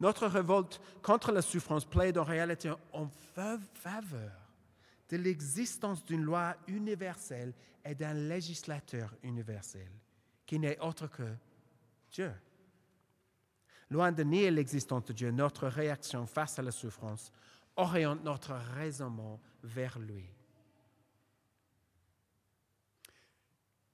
Notre 0.00 0.26
révolte 0.26 0.80
contre 1.02 1.30
la 1.30 1.42
souffrance 1.42 1.84
plaide 1.84 2.16
en 2.16 2.24
réalité 2.24 2.72
en 2.92 3.08
faveur 3.34 4.32
de 5.10 5.16
l'existence 5.18 6.04
d'une 6.04 6.22
loi 6.22 6.56
universelle 6.66 7.52
et 7.84 7.94
d'un 7.94 8.14
législateur 8.14 9.14
universel, 9.22 9.90
qui 10.46 10.58
n'est 10.58 10.78
autre 10.78 11.08
que 11.08 11.34
Dieu. 12.10 12.32
Loin 13.90 14.12
de 14.12 14.22
nier 14.22 14.50
l'existence 14.50 15.04
de 15.06 15.12
Dieu, 15.12 15.30
notre 15.30 15.66
réaction 15.66 16.26
face 16.26 16.58
à 16.58 16.62
la 16.62 16.70
souffrance 16.70 17.32
oriente 17.76 18.22
notre 18.22 18.52
raisonnement 18.52 19.40
vers 19.62 19.98
lui. 19.98 20.24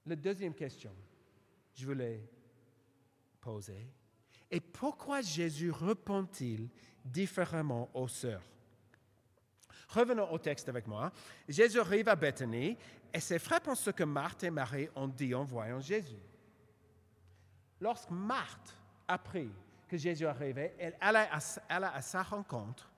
La 0.05 0.17
deuxième 0.17 0.55
question, 0.55 0.95
je 1.75 1.87
voulais 1.87 2.29
poser, 3.41 3.89
et 4.51 4.61
pourquoi 4.61 5.21
Jésus 5.21 5.71
répond-il 5.71 6.69
différemment 7.05 7.91
aux 7.95 8.09
sœurs? 8.09 8.43
Revenons 9.89 10.31
au 10.31 10.39
texte 10.39 10.69
avec 10.69 10.87
moi. 10.87 11.13
Jésus 11.49 11.81
arrive 11.81 12.09
à 12.09 12.17
Bethanie 12.17 12.77
et 13.13 13.39
frères 13.39 13.61
pensent 13.61 13.83
ce 13.83 13.91
que 13.91 14.05
Marthe 14.05 14.45
et 14.45 14.51
Marie 14.51 14.89
ont 14.95 15.09
dit 15.09 15.35
en 15.35 15.45
voyant 15.45 15.81
Jésus. 15.81 16.23
Lorsque 17.81 18.11
Marthe 18.11 18.77
apprit 19.07 19.51
que 19.89 19.97
Jésus 19.97 20.27
arrivait, 20.27 20.75
elle 20.79 20.97
alla 21.01 21.29
à, 21.33 22.03
sa 22.03 22.23
rencontre, 22.23 22.91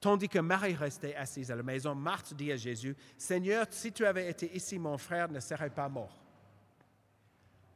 tandis 0.00 0.28
que 0.28 0.38
Marie 0.38 0.74
restait 0.74 1.14
assise 1.14 1.50
à 1.50 1.56
la 1.56 1.62
maison. 1.62 1.94
Marthe 1.94 2.34
dit 2.34 2.52
à 2.52 2.56
Jésus, 2.56 2.96
Seigneur, 3.16 3.66
si 3.70 3.92
tu 3.92 4.06
avais 4.06 4.28
été 4.28 4.54
ici, 4.56 4.78
mon 4.78 4.98
frère 4.98 5.28
ne 5.28 5.40
serait 5.40 5.70
pas 5.70 5.88
mort 5.88 6.22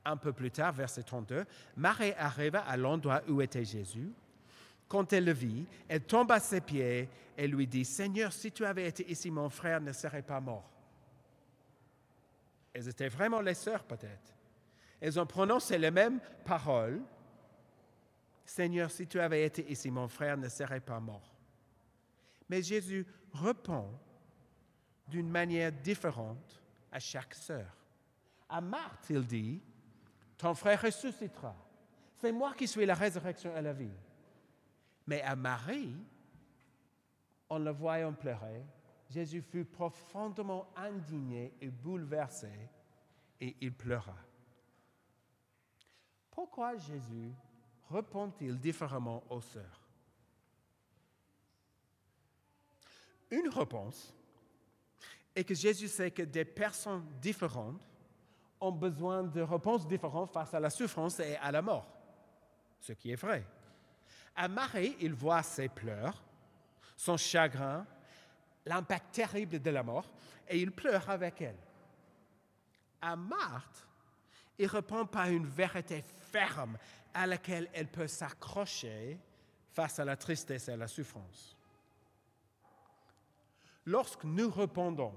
un 0.06 0.16
peu 0.16 0.32
plus 0.32 0.50
tard, 0.50 0.72
verset 0.72 1.02
32, 1.02 1.44
Marie 1.76 2.12
arriva 2.16 2.60
à 2.60 2.76
l'endroit 2.76 3.22
où 3.28 3.42
était 3.42 3.64
Jésus. 3.64 4.12
Quand 4.88 5.12
elle 5.12 5.24
le 5.24 5.32
vit, 5.32 5.66
elle 5.88 6.02
tombe 6.02 6.30
à 6.30 6.38
ses 6.38 6.60
pieds 6.60 7.08
et 7.36 7.48
lui 7.48 7.66
dit, 7.66 7.84
Seigneur, 7.84 8.32
si 8.32 8.52
tu 8.52 8.64
avais 8.64 8.86
été 8.86 9.10
ici, 9.10 9.30
mon 9.30 9.50
frère 9.50 9.80
ne 9.80 9.92
serait 9.92 10.22
pas 10.22 10.40
mort. 10.40 10.70
Elles 12.72 12.88
étaient 12.88 13.08
vraiment 13.08 13.40
les 13.40 13.54
sœurs 13.54 13.82
peut-être. 13.82 14.34
Elles 15.00 15.18
ont 15.18 15.26
prononcé 15.26 15.76
les 15.76 15.90
mêmes 15.90 16.20
paroles. 16.44 17.00
Seigneur, 18.46 18.90
si 18.90 19.06
tu 19.06 19.20
avais 19.20 19.44
été 19.44 19.70
ici, 19.70 19.90
mon 19.90 20.08
frère 20.08 20.36
ne 20.36 20.48
serait 20.48 20.80
pas 20.80 21.00
mort. 21.00 21.34
Mais 22.48 22.62
Jésus 22.62 23.06
répond 23.32 23.90
d'une 25.08 25.28
manière 25.28 25.72
différente 25.72 26.62
à 26.92 26.98
chaque 26.98 27.34
sœur. 27.34 27.76
À 28.48 28.60
Marthe, 28.60 29.10
il 29.10 29.26
dit, 29.26 29.60
ton 30.38 30.54
frère 30.54 30.80
ressuscitera. 30.80 31.54
C'est 32.16 32.32
moi 32.32 32.54
qui 32.54 32.68
suis 32.68 32.86
la 32.86 32.94
résurrection 32.94 33.56
et 33.56 33.62
la 33.62 33.72
vie. 33.72 33.90
Mais 35.06 35.22
à 35.22 35.36
Marie, 35.36 35.96
en 37.48 37.58
le 37.58 37.70
voyant 37.70 38.12
pleurer, 38.12 38.64
Jésus 39.08 39.42
fut 39.42 39.64
profondément 39.64 40.68
indigné 40.76 41.52
et 41.60 41.70
bouleversé 41.70 42.50
et 43.40 43.56
il 43.60 43.72
pleura. 43.72 44.16
Pourquoi 46.30 46.76
Jésus 46.76 47.32
répond-il 47.90 48.58
différemment 48.58 49.22
aux 49.30 49.40
sœurs? 49.40 49.80
Une 53.30 53.48
réponse 53.48 54.14
est 55.34 55.44
que 55.44 55.54
Jésus 55.54 55.88
sait 55.88 56.10
que 56.10 56.22
des 56.22 56.44
personnes 56.44 57.04
différentes 57.20 57.86
ont 58.60 58.72
besoin 58.72 59.22
de 59.22 59.42
réponses 59.42 59.86
différentes 59.86 60.32
face 60.32 60.54
à 60.54 60.60
la 60.60 60.70
souffrance 60.70 61.20
et 61.20 61.36
à 61.36 61.52
la 61.52 61.60
mort, 61.60 61.86
ce 62.80 62.92
qui 62.92 63.10
est 63.10 63.16
vrai. 63.16 63.46
À 64.34 64.48
Marie, 64.48 64.96
il 65.00 65.12
voit 65.12 65.42
ses 65.42 65.68
pleurs, 65.68 66.22
son 66.96 67.16
chagrin, 67.16 67.86
l'impact 68.64 69.14
terrible 69.14 69.60
de 69.60 69.70
la 69.70 69.82
mort, 69.82 70.08
et 70.48 70.60
il 70.60 70.72
pleure 70.72 71.08
avec 71.10 71.40
elle. 71.42 71.58
À 73.00 73.16
Marthe, 73.16 73.86
il 74.58 74.66
répond 74.66 75.04
par 75.06 75.26
une 75.26 75.46
vérité 75.46 76.02
ferme 76.36 76.76
à 77.14 77.26
laquelle 77.26 77.68
elle 77.72 77.88
peut 77.88 78.08
s'accrocher 78.08 79.18
face 79.72 79.98
à 79.98 80.04
la 80.04 80.16
tristesse 80.16 80.68
et 80.68 80.72
à 80.72 80.76
la 80.76 80.88
souffrance. 80.88 81.56
Lorsque 83.84 84.24
nous 84.24 84.50
répondons 84.50 85.14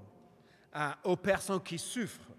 aux 1.04 1.16
personnes 1.16 1.62
qui 1.62 1.78
souffrent, 1.78 2.30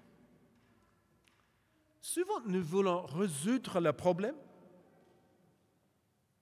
Souvent, 2.01 2.41
nous 2.47 2.63
voulons 2.63 3.03
résoudre 3.05 3.79
le 3.79 3.93
problème. 3.93 4.35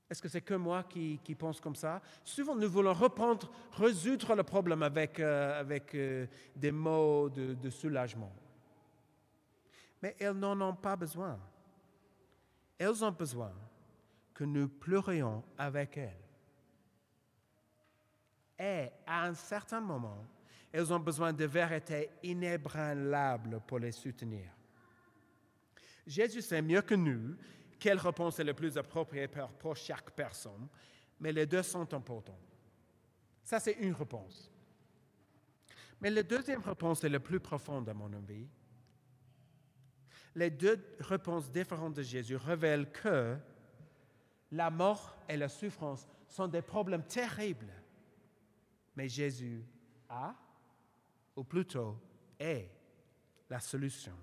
Est-ce 0.09 0.21
que 0.21 0.29
c'est 0.29 0.41
que 0.41 0.53
moi 0.53 0.83
qui, 0.83 1.19
pense 1.37 1.59
comme 1.59 1.75
ça? 1.75 2.01
Souvent, 2.23 2.55
nous 2.55 2.69
voulons 2.69 2.93
reprendre, 2.93 3.51
résoudre 3.73 4.35
le 4.35 4.43
problème 4.43 4.81
avec, 4.81 5.19
euh, 5.19 5.59
avec 5.59 5.93
euh, 5.93 6.25
des 6.55 6.71
mots 6.71 7.29
de, 7.29 7.53
de 7.53 7.69
soulagement. 7.69 8.33
Mais 10.01 10.15
elles 10.17 10.31
n'en 10.31 10.59
ont 10.61 10.75
pas 10.75 10.95
besoin. 10.95 11.37
Elles 12.79 13.03
ont 13.03 13.11
besoin 13.11 13.53
que 14.33 14.45
nous 14.45 14.69
pleurions 14.69 15.43
avec 15.57 15.97
elles. 15.97 16.25
Et 18.57 18.89
à 19.05 19.25
un 19.25 19.33
certain 19.33 19.81
moment, 19.81 20.25
elles 20.71 20.91
ont 20.93 20.99
besoin 20.99 21.33
de 21.33 21.45
vérités 21.45 22.09
inébranlables 22.23 23.61
pour 23.67 23.79
les 23.79 23.91
soutenir. 23.91 24.49
Jésus 26.07 26.41
sait 26.41 26.61
mieux 26.61 26.81
que 26.81 26.95
nous 26.95 27.35
quelle 27.77 27.97
réponse 27.97 28.39
est 28.39 28.43
la 28.43 28.53
plus 28.53 28.77
appropriée 28.77 29.29
pour 29.59 29.75
chaque 29.75 30.11
personne, 30.11 30.67
mais 31.19 31.31
les 31.31 31.45
deux 31.45 31.63
sont 31.63 31.93
importants. 31.93 32.39
Ça, 33.43 33.59
c'est 33.59 33.73
une 33.73 33.93
réponse. 33.93 34.51
Mais 36.01 36.09
la 36.09 36.23
deuxième 36.23 36.61
réponse 36.61 37.03
est 37.03 37.09
la 37.09 37.19
plus 37.19 37.39
profonde, 37.39 37.89
à 37.89 37.93
mon 37.93 38.11
avis. 38.13 38.47
Les 40.35 40.49
deux 40.49 40.79
réponses 40.99 41.51
différentes 41.51 41.95
de 41.95 42.03
Jésus 42.03 42.35
révèlent 42.35 42.91
que 42.91 43.37
la 44.51 44.69
mort 44.69 45.17
et 45.27 45.37
la 45.37 45.49
souffrance 45.49 46.07
sont 46.27 46.47
des 46.47 46.61
problèmes 46.61 47.03
terribles. 47.03 47.73
Mais 48.95 49.07
Jésus 49.07 49.63
a, 50.07 50.35
ou 51.35 51.43
plutôt 51.43 51.97
est, 52.39 52.69
la 53.49 53.59
solution. 53.59 54.13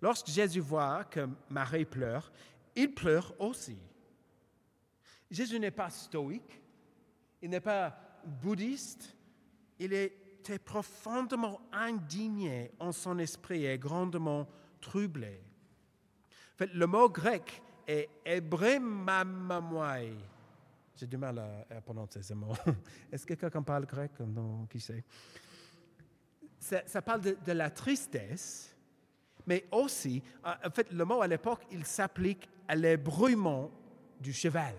Lorsque 0.00 0.28
Jésus 0.28 0.60
voit 0.60 1.04
que 1.04 1.28
Marie 1.48 1.84
pleure, 1.84 2.30
il 2.74 2.94
pleure 2.94 3.34
aussi. 3.40 3.78
Jésus 5.30 5.58
n'est 5.58 5.70
pas 5.70 5.90
stoïque, 5.90 6.60
il 7.42 7.50
n'est 7.50 7.60
pas 7.60 7.96
bouddhiste, 8.24 9.16
il 9.78 9.92
était 10.46 10.58
profondément 10.60 11.60
indigné 11.72 12.70
en 12.78 12.92
son 12.92 13.18
esprit 13.18 13.66
et 13.66 13.78
grandement 13.78 14.46
troublé. 14.80 15.40
le 16.60 16.86
mot 16.86 17.08
grec 17.08 17.62
est 17.86 18.08
ebremamamoi, 18.24 19.98
J'ai 20.96 21.06
du 21.06 21.16
mal 21.16 21.38
à, 21.38 21.80
prononcer 21.80 22.22
ce 22.22 22.34
mot. 22.34 22.54
Est-ce 23.12 23.26
que 23.26 23.34
quelqu'un 23.34 23.62
parle 23.62 23.86
grec? 23.86 24.12
Non, 24.20 24.66
qui 24.66 24.78
sait? 24.78 25.04
Ça, 26.58 27.02
parle 27.02 27.20
de, 27.20 27.52
la 27.52 27.70
tristesse, 27.70 28.74
mais 29.46 29.66
aussi, 29.70 30.22
en 30.44 30.70
fait, 30.70 30.92
le 30.92 31.04
mot 31.04 31.22
à 31.22 31.26
l'époque, 31.26 31.62
il 31.70 31.84
s'applique 31.84 32.48
à 32.68 32.74
l'ébrouillement 32.74 33.70
du 34.20 34.32
cheval. 34.32 34.74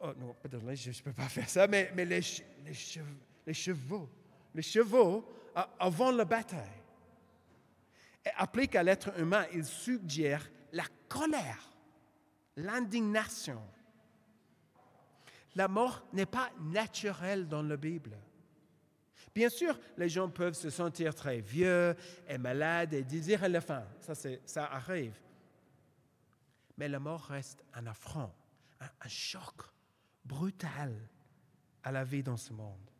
Oh 0.00 0.12
non, 0.18 0.34
je 0.74 0.88
ne 0.88 1.02
peux 1.04 1.12
pas 1.12 1.28
faire 1.28 1.48
ça, 1.48 1.68
mais, 1.68 1.92
les, 1.96 2.20
les, 2.64 2.74
les 3.46 3.54
chevaux, 3.54 4.08
les 4.54 4.62
chevaux 4.62 5.24
avant 5.78 6.10
la 6.10 6.24
bataille, 6.24 6.82
et 8.24 8.30
applique 8.36 8.76
à 8.76 8.82
l'être 8.82 9.18
humain, 9.18 9.46
il 9.52 9.64
suggère 9.64 10.48
la 10.72 10.84
colère, 11.08 11.70
l'indignation. 12.56 13.60
La 15.54 15.68
mort 15.68 16.06
n'est 16.12 16.26
pas 16.26 16.50
naturelle 16.60 17.48
dans 17.48 17.62
la 17.62 17.76
Bible. 17.76 18.16
Bien 19.34 19.48
sûr, 19.48 19.78
les 19.96 20.08
gens 20.08 20.28
peuvent 20.28 20.54
se 20.54 20.70
sentir 20.70 21.14
très 21.14 21.40
vieux 21.40 21.96
et 22.28 22.38
malades 22.38 22.92
et 22.92 23.02
désirer 23.02 23.48
la 23.48 23.60
fin. 23.60 23.84
Ça, 24.00 24.14
ça 24.44 24.66
arrive. 24.66 25.18
Mais 26.76 26.88
la 26.88 26.98
mort 26.98 27.22
reste 27.22 27.64
un 27.74 27.86
affront, 27.86 28.30
un, 28.80 29.08
choc 29.08 29.62
brutal 30.24 30.94
à 31.82 31.92
la 31.92 32.04
vie 32.04 32.22
dans 32.22 32.36
ce 32.36 32.52
monde. 32.52 32.91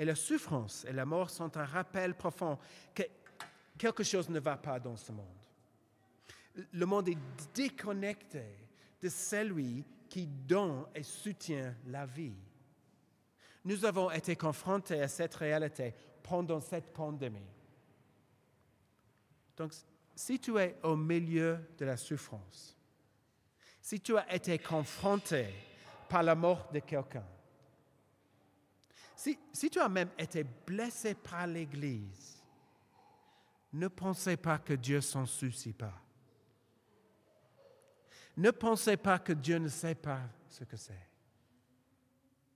Et 0.00 0.04
la 0.06 0.14
souffrance 0.14 0.86
et 0.86 0.94
la 0.94 1.04
mort 1.04 1.28
sont 1.28 1.54
un 1.58 1.64
rappel 1.66 2.14
profond 2.14 2.58
que 2.94 3.02
quelque 3.76 4.02
chose 4.02 4.30
ne 4.30 4.40
va 4.40 4.56
pas 4.56 4.80
dans 4.80 4.96
ce 4.96 5.12
monde. 5.12 5.26
Le 6.72 6.86
monde 6.86 7.10
est 7.10 7.18
déconnecté 7.54 8.46
de 8.98 9.08
celui 9.10 9.84
qui 10.08 10.26
donne 10.26 10.86
et 10.94 11.02
soutient 11.02 11.76
la 11.88 12.06
vie. 12.06 12.32
Nous 13.62 13.84
avons 13.84 14.10
été 14.10 14.36
confrontés 14.36 15.02
à 15.02 15.06
cette 15.06 15.34
réalité 15.34 15.92
pendant 16.22 16.62
cette 16.62 16.94
pandémie. 16.94 17.52
Donc, 19.54 19.74
si 20.14 20.38
tu 20.38 20.58
es 20.58 20.78
au 20.82 20.96
milieu 20.96 21.58
de 21.76 21.84
la 21.84 21.98
souffrance, 21.98 22.74
si 23.82 24.00
tu 24.00 24.16
as 24.16 24.34
été 24.34 24.58
confronté 24.60 25.48
par 26.08 26.22
la 26.22 26.34
mort 26.34 26.70
de 26.72 26.78
quelqu'un, 26.78 27.26
si, 29.52 29.70
tu 29.70 29.78
as 29.78 29.88
même 29.88 30.10
été 30.18 30.44
blessé 30.44 31.14
par 31.14 31.46
l'Église, 31.46 32.42
ne 33.72 33.88
pensez 33.88 34.36
pas 34.36 34.58
que 34.58 34.72
Dieu 34.72 35.00
s'en 35.00 35.26
soucie 35.26 35.74
pas. 35.74 36.00
Ne 38.36 38.50
pensez 38.50 38.96
pas 38.96 39.18
que 39.18 39.32
Dieu 39.32 39.58
ne 39.58 39.68
sait 39.68 39.94
pas 39.94 40.22
ce 40.48 40.64
que 40.64 40.76
c'est. 40.76 41.06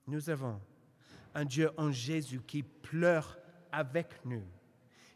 Nous 0.06 0.30
avons 0.30 0.61
un 1.35 1.44
Dieu 1.44 1.71
en 1.76 1.92
Jésus 1.92 2.40
qui 2.40 2.62
pleure 2.62 3.38
avec 3.71 4.25
nous, 4.25 4.44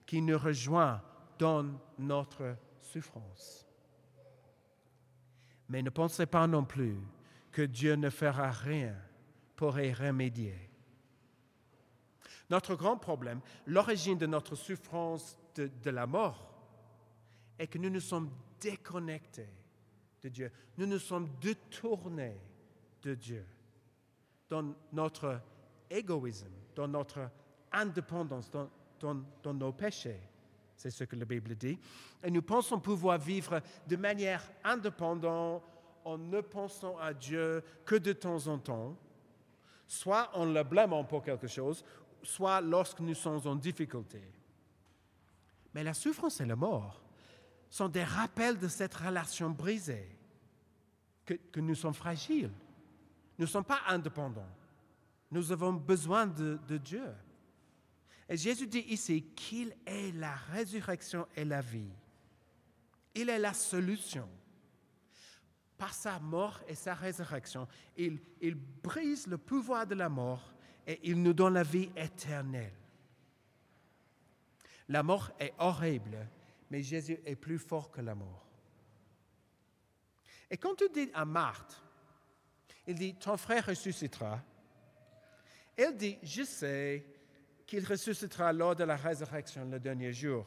qui 0.04 0.20
nous 0.20 0.38
rejoint 0.38 1.02
dans 1.38 1.64
notre 1.98 2.56
souffrance. 2.80 3.66
Mais 5.68 5.82
ne 5.82 5.90
pensez 5.90 6.26
pas 6.26 6.46
non 6.46 6.64
plus 6.64 6.98
que 7.52 7.62
Dieu 7.62 7.94
ne 7.94 8.10
fera 8.10 8.50
rien 8.50 8.94
pour 9.56 9.78
y 9.80 9.92
remédier. 9.92 10.67
Notre 12.50 12.74
grand 12.74 12.96
problème, 12.96 13.40
l'origine 13.66 14.16
de 14.18 14.26
notre 14.26 14.54
souffrance 14.54 15.38
de, 15.54 15.90
la 15.90 16.06
mort, 16.06 16.50
est 17.58 17.66
que 17.66 17.78
nous 17.78 17.90
nous 17.90 18.00
sommes 18.00 18.30
déconnectés 18.60 19.48
de 20.22 20.28
Dieu. 20.28 20.52
Nous 20.76 20.86
nous 20.86 20.98
sommes 20.98 21.28
détournés 21.40 22.40
de 23.02 23.14
Dieu 23.14 23.44
dans 24.48 24.74
notre 24.92 25.40
égoïsme, 25.90 26.52
dans 26.74 26.88
notre 26.88 27.30
indépendance, 27.72 28.50
dans 29.00 29.54
nos 29.54 29.72
péchés. 29.72 30.20
C'est 30.78 30.90
ce 30.90 31.04
que 31.04 31.16
la 31.16 31.24
Bible 31.24 31.56
dit. 31.56 31.76
Et 32.22 32.30
nous 32.30 32.40
pensons 32.40 32.78
pouvoir 32.78 33.18
vivre 33.18 33.60
de 33.88 33.96
manière 33.96 34.42
indépendante 34.62 35.62
en 36.04 36.16
ne 36.16 36.40
pensant 36.40 36.96
à 36.98 37.12
Dieu 37.12 37.62
que 37.84 37.96
de 37.96 38.12
temps 38.12 38.46
en 38.46 38.58
temps, 38.58 38.96
soit 39.88 40.30
en 40.34 40.44
le 40.44 40.62
blâmant 40.62 41.02
pour 41.02 41.22
quelque 41.22 41.48
chose, 41.48 41.84
soit 42.22 42.60
lorsque 42.60 43.00
nous 43.00 43.14
sommes 43.14 43.40
en 43.46 43.54
difficulté. 43.54 44.22
Mais 45.74 45.82
la 45.82 45.94
souffrance 45.94 46.40
et 46.40 46.46
la 46.46 46.56
mort 46.56 47.02
sont 47.68 47.88
des 47.88 48.04
rappels 48.04 48.58
de 48.58 48.68
cette 48.68 48.94
relation 48.94 49.50
brisée, 49.50 50.08
que, 51.24 51.60
nous 51.60 51.74
sommes 51.74 51.94
fragiles. 51.94 52.50
Nous 53.38 53.44
ne 53.44 53.50
sommes 53.50 53.64
pas 53.64 53.82
indépendants. 53.86 54.48
Nous 55.30 55.52
avons 55.52 55.74
besoin 55.74 56.26
de, 56.26 56.78
Dieu. 56.78 57.12
Et 58.28 58.36
Jésus 58.36 58.66
dit 58.66 58.84
ici 58.88 59.22
qu'il 59.36 59.76
est 59.84 60.12
la 60.12 60.34
résurrection 60.52 61.26
et 61.36 61.44
la 61.44 61.60
vie. 61.60 61.92
Il 63.14 63.28
est 63.28 63.38
la 63.38 63.52
solution. 63.52 64.28
Par 65.76 65.92
sa 65.92 66.18
mort 66.18 66.60
et 66.66 66.74
sa 66.74 66.94
résurrection, 66.94 67.68
il 67.96 68.54
brise 68.82 69.26
le 69.26 69.38
pouvoir 69.38 69.86
de 69.86 69.94
la 69.94 70.08
mort 70.08 70.52
et 70.88 71.00
il 71.02 71.22
nous 71.22 71.34
donne 71.34 71.52
la 71.54 71.62
vie 71.62 71.90
éternelle. 71.94 72.72
La 74.88 75.02
mort 75.02 75.30
est 75.38 75.52
horrible, 75.58 76.26
mais 76.70 76.82
Jésus 76.82 77.18
est 77.26 77.36
plus 77.36 77.58
fort 77.58 77.90
que 77.90 78.00
la 78.00 78.14
mort. 78.14 78.46
Et 80.50 80.56
quand 80.56 80.74
tu 80.74 80.88
dis 80.88 81.10
à 81.12 81.26
Marthe, 81.26 81.78
il 82.86 82.94
dit, 82.94 83.14
ton 83.16 83.36
frère 83.36 83.66
ressuscitera, 83.66 84.40
elle 85.76 85.94
dit, 85.94 86.16
je 86.22 86.42
sais 86.42 87.04
qu'il 87.66 87.84
ressuscitera 87.84 88.50
lors 88.54 88.74
de 88.74 88.84
la 88.84 88.96
résurrection 88.96 89.66
le 89.66 89.78
dernier 89.78 90.14
jour. 90.14 90.46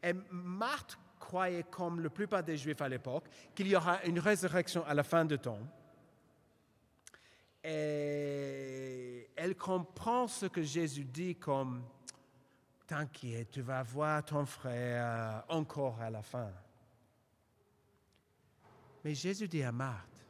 Et 0.00 0.12
Marthe 0.30 0.96
croyait, 1.18 1.64
comme 1.64 1.98
la 2.00 2.10
plupart 2.10 2.44
des 2.44 2.56
Juifs 2.56 2.80
à 2.80 2.88
l'époque, 2.88 3.24
qu'il 3.56 3.66
y 3.66 3.74
aura 3.74 4.04
une 4.04 4.20
résurrection 4.20 4.86
à 4.86 4.94
la 4.94 5.02
fin 5.02 5.24
du 5.24 5.36
temps. 5.36 5.58
Et 7.64 9.13
elle 9.36 9.56
comprend 9.56 10.26
ce 10.26 10.46
que 10.46 10.62
Jésus 10.62 11.04
dit 11.04 11.36
comme 11.36 11.82
T'inquiète, 12.86 13.50
tu 13.50 13.62
vas 13.62 13.82
voir 13.82 14.22
ton 14.24 14.44
frère 14.44 15.42
encore 15.48 15.98
à 16.00 16.10
la 16.10 16.22
fin. 16.22 16.50
Mais 19.02 19.14
Jésus 19.14 19.48
dit 19.48 19.62
à 19.62 19.72
Marthe, 19.72 20.24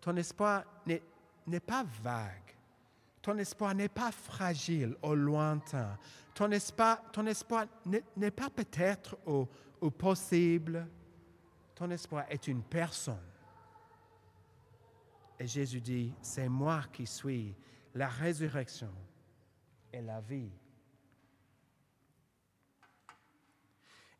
ton 0.00 0.16
espoir 0.16 0.64
n'est 0.86 1.60
pas 1.60 1.84
vague. 2.02 2.40
Ton 3.20 3.36
espoir 3.38 3.74
n'est 3.74 3.88
pas 3.88 4.12
fragile 4.12 4.96
au 5.02 5.14
lointain. 5.14 5.98
Ton 6.34 6.50
espoir, 6.50 7.00
ton 7.12 7.26
espoir 7.26 7.66
n'est 8.16 8.30
pas 8.30 8.50
peut-être 8.50 9.16
au, 9.26 9.48
au 9.80 9.90
possible. 9.90 10.86
Ton 11.74 11.90
espoir 11.90 12.24
est 12.28 12.48
une 12.48 12.62
personne. 12.62 13.16
Et 15.38 15.46
Jésus 15.46 15.80
dit, 15.80 16.14
c'est 16.22 16.48
moi 16.48 16.82
qui 16.92 17.06
suis 17.06 17.54
la 17.94 18.08
résurrection 18.08 18.92
et 19.92 20.02
la 20.02 20.20
vie. 20.20 20.50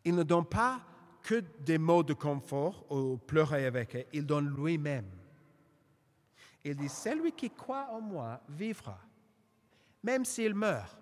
Il 0.05 0.15
ne 0.15 0.23
donne 0.23 0.47
pas 0.47 0.81
que 1.23 1.41
des 1.61 1.79
mots 1.79 2.03
de 2.03 2.13
confort 2.13 2.91
ou 2.93 3.17
pleurer 3.17 3.67
avec 3.67 3.95
elle, 3.95 4.07
il 4.13 4.27
donne 4.27 4.55
lui-même. 4.55 5.11
Il 6.63 6.77
dit, 6.77 6.89
celui 6.89 7.33
qui 7.33 7.51
croit 7.51 7.89
en 7.91 8.01
moi 8.01 8.41
vivra, 8.49 8.99
même 10.03 10.25
s'il 10.25 10.55
meurt. 10.55 10.99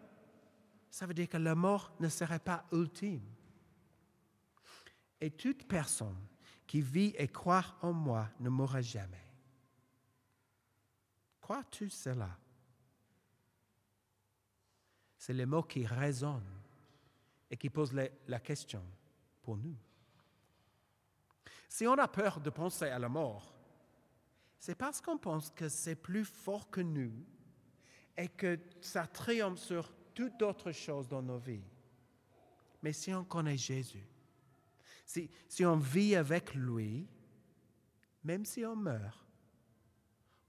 Ça 0.91 1.07
veut 1.07 1.15
dire 1.15 1.29
que 1.29 1.37
la 1.37 1.55
mort 1.55 1.93
ne 2.01 2.09
serait 2.09 2.39
pas 2.39 2.65
ultime. 2.73 3.23
Et 5.21 5.31
toute 5.31 5.67
personne 5.67 6.19
qui 6.67 6.81
vit 6.81 7.15
et 7.17 7.29
croit 7.29 7.65
en 7.81 7.93
moi 7.93 8.29
ne 8.41 8.49
mourra 8.49 8.81
jamais. 8.81 9.33
Crois-tu 11.41 11.89
cela? 11.89 12.31
C'est 15.23 15.35
les 15.35 15.47
mots 15.47 15.63
qui 15.63 15.87
résonnent 15.87 16.59
et 17.49 17.57
qui 17.57 17.71
posent 17.71 17.95
la 17.95 18.41
question 18.41 18.83
pour 19.41 19.57
nous. 19.57 19.77
Si 21.69 21.87
on 21.87 21.93
a 21.93 22.09
peur 22.09 22.41
de 22.41 22.51
penser 22.51 22.87
à 22.87 22.99
la 22.99 23.09
mort, 23.09 23.55
c'est 24.59 24.75
parce 24.75 25.01
qu'on 25.01 25.19
pense 25.19 25.49
que 25.51 25.69
c'est 25.69 25.95
plus 25.95 26.25
fort 26.25 26.69
que 26.71 26.81
nous 26.81 27.13
et 28.17 28.27
que 28.31 28.59
ça 28.81 29.07
triomphe 29.07 29.61
sur 29.61 29.93
toute 30.13 30.43
autre 30.43 30.73
chose 30.73 31.07
dans 31.07 31.23
nos 31.23 31.39
vies. 31.39 31.71
Mais 32.83 32.93
si 32.93 33.15
on 33.15 33.23
connaît 33.23 33.57
Jésus, 33.57 34.09
si, 35.07 35.31
si 35.49 35.65
on 35.65 35.77
vit 35.77 36.17
avec 36.17 36.53
lui, 36.53 37.07
même 38.25 38.45
si 38.45 38.67
on 38.67 38.75
meurt, 38.75 39.25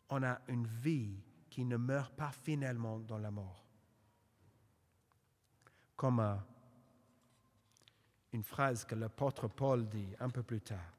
on 0.09 0.23
a 0.23 0.41
une 0.47 0.65
vie 0.65 1.21
qui 1.51 1.63
ne 1.63 1.77
meurt 1.77 2.15
pas 2.15 2.31
finalement 2.31 2.97
dans 2.97 3.19
la 3.19 3.29
mort. 3.29 3.62
Comme 5.95 6.19
euh, 6.19 6.36
une 8.34 8.43
phrase 8.43 8.84
que 8.84 8.95
l'apôtre 8.95 9.47
Paul 9.47 9.88
dit 9.88 10.10
un 10.19 10.29
peu 10.29 10.43
plus 10.43 10.62
tard. 10.62 10.93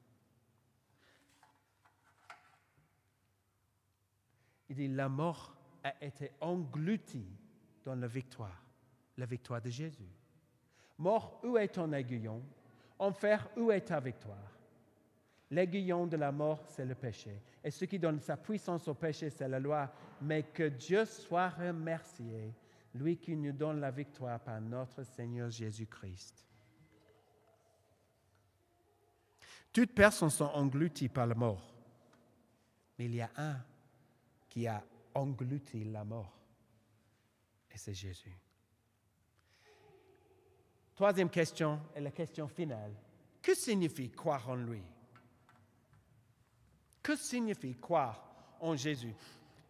Il 4.68 4.76
dit, 4.76 4.88
la 4.88 5.08
mort 5.08 5.54
a 5.82 5.92
été 6.02 6.32
engloutie 6.40 7.28
dans 7.84 7.94
la 7.94 8.06
victoire, 8.06 8.62
la 9.18 9.26
victoire 9.26 9.60
de 9.60 9.70
Jésus. 9.70 10.08
Mort, 10.98 11.40
où 11.44 11.58
est 11.58 11.68
ton 11.68 11.92
aiguillon? 11.92 12.42
Enfer, 12.98 13.48
où 13.56 13.70
est 13.70 13.82
ta 13.82 14.00
victoire? 14.00 14.52
L'aiguillon 15.50 16.06
de 16.06 16.16
la 16.16 16.32
mort, 16.32 16.64
c'est 16.66 16.84
le 16.84 16.94
péché. 16.94 17.40
Et 17.62 17.70
ce 17.70 17.84
qui 17.84 17.98
donne 17.98 18.20
sa 18.20 18.36
puissance 18.36 18.88
au 18.88 18.94
péché, 18.94 19.28
c'est 19.30 19.48
la 19.48 19.60
loi. 19.60 19.92
Mais 20.22 20.44
que 20.44 20.68
Dieu 20.68 21.04
soit 21.04 21.50
remercié, 21.50 22.52
lui 22.94 23.16
qui 23.18 23.36
nous 23.36 23.52
donne 23.52 23.80
la 23.80 23.90
victoire 23.90 24.40
par 24.40 24.60
notre 24.60 25.02
Seigneur 25.02 25.50
Jésus-Christ. 25.50 26.44
Toutes 29.72 29.92
personnes 29.92 30.30
sont 30.30 30.44
englouties 30.44 31.08
par 31.08 31.26
la 31.26 31.34
mort. 31.34 31.74
Mais 32.98 33.06
il 33.06 33.16
y 33.16 33.20
a 33.20 33.30
un 33.36 33.56
qui 34.48 34.68
a 34.68 34.84
englouti 35.14 35.84
la 35.84 36.04
mort. 36.04 36.32
Et 37.72 37.76
c'est 37.76 37.94
Jésus. 37.94 38.38
Troisième 40.94 41.28
question 41.28 41.80
est 41.92 42.00
la 42.00 42.12
question 42.12 42.46
finale. 42.46 42.92
Que 43.42 43.52
signifie 43.54 44.10
croire 44.10 44.48
en 44.48 44.54
lui? 44.54 44.82
Que 47.02 47.16
signifie 47.16 47.74
croire 47.74 48.56
en 48.60 48.76
Jésus? 48.76 49.14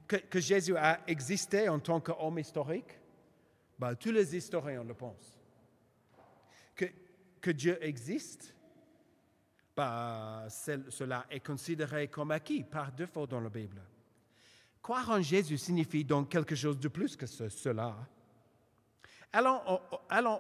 Que, 0.07 0.39
Jésus 0.39 0.77
a 0.77 1.01
existé 1.07 1.67
en 1.71 1.81
tant 1.81 1.99
qu'homme 1.99 2.39
historique? 2.39 2.99
Ben, 3.79 3.95
Tous 3.95 4.13
les 4.13 4.37
historiens 4.37 4.85
le 4.85 4.95
pensent. 4.95 5.39
Que, 6.75 7.51
Dieu 7.51 7.77
existe 7.83 8.55
ben, 9.77 10.47
Cela 10.49 11.27
est 11.31 11.41
considéré 11.41 12.09
comme 12.09 12.31
acquis 12.31 12.65
par 12.65 12.91
défaut 12.93 13.27
dans 13.27 13.41
la 13.41 13.51
Bible. 13.51 13.83
Croire 14.83 15.11
en 15.11 15.23
Jésus 15.23 15.59
signifie 15.59 16.05
donc 16.05 16.31
quelque 16.31 16.55
chose 16.55 16.79
de 16.79 16.89
plus 16.89 17.17
que 17.17 17.27
cela. 17.27 17.97
Allons 19.33 19.61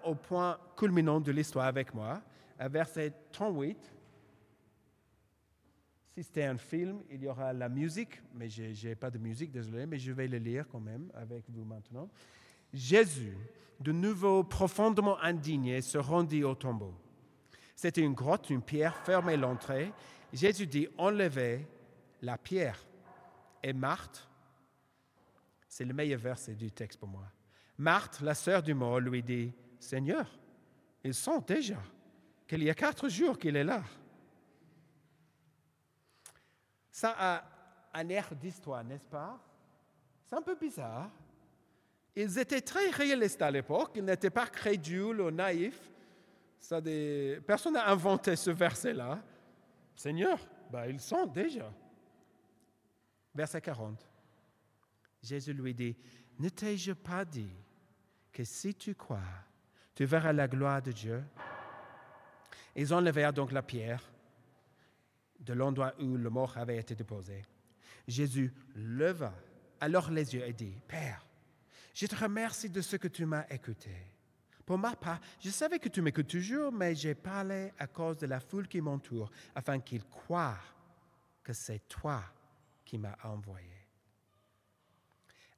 au, 0.04 0.14
point 0.14 0.58
culminant 0.76 1.20
de 1.20 1.32
l'histoire 1.32 1.66
avec 1.66 1.92
moi, 1.92 2.22
à 2.58 2.68
verset 2.68 3.12
38. 3.32 3.76
Si 6.14 6.22
c'était 6.22 6.44
un 6.44 6.58
film, 6.58 7.02
il 7.10 7.22
y 7.22 7.26
aura 7.26 7.52
la 7.52 7.68
musique, 7.68 8.22
mais 8.34 8.48
je 8.48 8.86
n'ai 8.86 8.94
pas 8.94 9.10
de 9.10 9.18
musique, 9.18 9.50
désolé, 9.50 9.84
mais 9.84 9.98
je 9.98 10.12
vais 10.12 10.28
le 10.28 10.38
lire 10.38 10.68
quand 10.68 10.78
même 10.78 11.10
avec 11.14 11.42
vous 11.48 11.64
maintenant. 11.64 12.08
Jésus, 12.74 13.38
de 13.78 13.92
nouveau 13.92 14.42
profondément 14.42 15.18
indigné, 15.20 15.80
se 15.80 15.96
rendit 15.96 16.42
au 16.42 16.56
tombeau. 16.56 16.92
C'était 17.76 18.00
une 18.00 18.14
grotte, 18.14 18.50
une 18.50 18.62
pierre 18.62 18.96
fermait 18.96 19.36
l'entrée. 19.36 19.92
Jésus 20.32 20.66
dit, 20.66 20.88
enlevez 20.98 21.66
la 22.20 22.36
pierre. 22.36 22.84
Et 23.62 23.72
Marthe, 23.72 24.28
c'est 25.68 25.84
le 25.84 25.94
meilleur 25.94 26.20
verset 26.20 26.54
du 26.54 26.72
texte 26.72 26.98
pour 26.98 27.08
moi. 27.08 27.24
Marthe, 27.78 28.20
la 28.20 28.34
sœur 28.34 28.62
du 28.62 28.74
mort, 28.74 28.98
lui 28.98 29.22
dit, 29.22 29.52
Seigneur, 29.78 30.26
ils 31.04 31.14
sont 31.14 31.38
déjà 31.38 31.80
qu'il 32.46 32.62
y 32.64 32.70
a 32.70 32.74
quatre 32.74 33.08
jours 33.08 33.38
qu'il 33.38 33.56
est 33.56 33.64
là. 33.64 33.82
Ça 36.90 37.14
a 37.16 37.44
un 37.92 38.08
air 38.08 38.34
d'histoire, 38.34 38.82
n'est-ce 38.82 39.06
pas? 39.06 39.38
C'est 40.26 40.36
un 40.36 40.42
peu 40.42 40.56
bizarre. 40.56 41.10
Ils 42.16 42.38
étaient 42.38 42.60
très 42.60 42.90
réalistes 42.90 43.42
à 43.42 43.50
l'époque, 43.50 43.92
ils 43.96 44.04
n'étaient 44.04 44.30
pas 44.30 44.46
crédules 44.46 45.20
ou 45.20 45.30
naïfs. 45.30 45.90
Ça. 46.60 46.80
Personne 47.46 47.74
n'a 47.74 47.88
inventé 47.88 48.36
ce 48.36 48.50
verset-là. 48.50 49.22
Seigneur, 49.94 50.38
ben, 50.70 50.86
ils 50.86 51.00
sont 51.00 51.26
déjà. 51.26 51.70
Verset 53.34 53.60
40. 53.60 54.08
Jésus 55.22 55.52
lui 55.52 55.74
dit, 55.74 55.96
ne 56.38 56.48
t'ai-je 56.48 56.92
pas 56.92 57.24
dit 57.24 57.52
que 58.32 58.44
si 58.44 58.74
tu 58.74 58.94
crois, 58.94 59.18
tu 59.94 60.04
verras 60.04 60.32
la 60.32 60.48
gloire 60.48 60.82
de 60.82 60.92
Dieu? 60.92 61.22
Ils 62.76 62.92
enlevèrent 62.92 63.32
donc 63.32 63.52
la 63.52 63.62
pierre 63.62 64.02
de 65.40 65.52
l'endroit 65.52 65.94
où 66.00 66.16
le 66.16 66.30
mort 66.30 66.56
avait 66.56 66.78
été 66.78 66.94
déposé. 66.94 67.42
Jésus 68.06 68.52
leva 68.74 69.32
alors 69.80 70.10
les 70.10 70.34
yeux 70.34 70.46
et 70.46 70.52
dit, 70.52 70.74
Père, 70.88 71.24
je 71.94 72.06
te 72.06 72.16
remercie 72.16 72.68
de 72.68 72.80
ce 72.80 72.96
que 72.96 73.08
tu 73.08 73.24
m'as 73.24 73.46
écouté. 73.48 73.94
Pour 74.66 74.78
ma 74.78 74.96
part, 74.96 75.20
je 75.40 75.50
savais 75.50 75.78
que 75.78 75.88
tu 75.88 76.02
m'écoutes 76.02 76.28
toujours, 76.28 76.72
mais 76.72 76.94
j'ai 76.94 77.14
parlé 77.14 77.72
à 77.78 77.86
cause 77.86 78.18
de 78.18 78.26
la 78.26 78.40
foule 78.40 78.66
qui 78.66 78.80
m'entoure, 78.80 79.30
afin 79.54 79.78
qu'ils 79.78 80.04
croient 80.04 80.58
que 81.42 81.52
c'est 81.52 81.86
toi 81.88 82.22
qui 82.84 82.98
m'as 82.98 83.16
envoyé. 83.22 83.68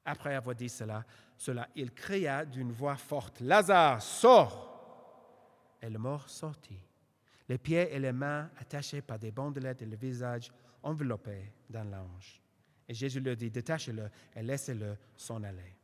Après 0.05 0.35
avoir 0.35 0.55
dit 0.55 0.69
cela, 0.69 1.05
cela, 1.37 1.67
il 1.75 1.91
cria 1.91 2.45
d'une 2.45 2.71
voix 2.71 2.95
forte, 2.95 3.39
Lazare, 3.41 4.01
sors 4.01 5.77
Et 5.81 5.89
le 5.89 5.99
mort 5.99 6.29
sortit, 6.29 6.79
les 7.49 7.57
pieds 7.57 7.93
et 7.93 7.99
les 7.99 8.11
mains 8.13 8.49
attachés 8.59 9.01
par 9.01 9.19
des 9.19 9.31
bandelettes 9.31 9.81
et 9.81 9.85
le 9.85 9.95
visage 9.95 10.51
enveloppé 10.83 11.51
d'un 11.69 11.85
linge. 11.85 12.41
Et 12.87 12.93
Jésus 12.93 13.19
leur 13.19 13.35
dit, 13.35 13.49
détachez-le 13.49 14.09
et 14.35 14.43
laissez-le 14.43 14.97
s'en 15.15 15.43
aller. 15.43 15.76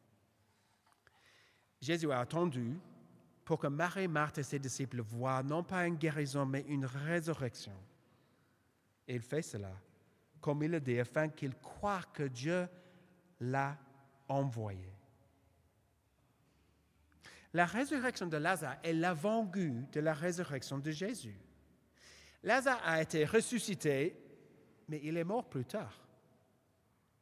Jésus 1.84 2.10
a 2.14 2.20
attendu 2.20 2.80
pour 3.44 3.60
que 3.60 3.68
Marie, 3.68 4.08
Marthe 4.08 4.38
et 4.38 4.44
ses 4.44 4.58
disciples 4.58 5.02
voient 5.02 5.44
non 5.44 5.64
pas 5.64 5.86
une 5.86 5.98
guérison, 5.98 6.46
mais 6.46 6.64
une 6.70 6.86
résurrection. 6.86 7.74
Et 9.06 9.16
il 9.16 9.22
fait 9.22 9.42
cela, 9.42 9.74
comme 10.40 10.64
il 10.64 10.72
le 10.72 10.80
dit, 10.80 10.98
afin 10.98 11.28
qu'ils 11.28 11.56
croient 11.56 12.06
que 12.14 12.24
Dieu 12.24 12.70
l'a 13.42 13.78
envoyé. 14.30 14.94
La 17.52 17.66
résurrection 17.66 18.28
de 18.28 18.38
Lazare 18.38 18.78
est 18.82 18.94
l'avant-goût 18.94 19.86
de 19.92 20.00
la 20.00 20.14
résurrection 20.14 20.80
de 20.80 20.90
Jésus. 20.90 21.38
Lazare 22.44 22.82
a 22.86 23.02
été 23.02 23.26
ressuscité, 23.26 24.18
mais 24.88 25.02
il 25.04 25.18
est 25.18 25.26
mort 25.26 25.50
plus 25.50 25.66
tard. 25.66 26.00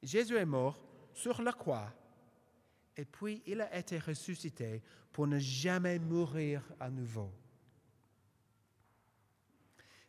Jésus 0.03 0.35
est 0.35 0.45
mort 0.45 0.79
sur 1.13 1.41
la 1.41 1.51
croix, 1.51 1.91
et 2.97 3.05
puis 3.05 3.41
il 3.45 3.61
a 3.61 3.75
été 3.77 3.99
ressuscité 3.99 4.81
pour 5.11 5.27
ne 5.27 5.39
jamais 5.39 5.99
mourir 5.99 6.63
à 6.79 6.89
nouveau. 6.89 7.31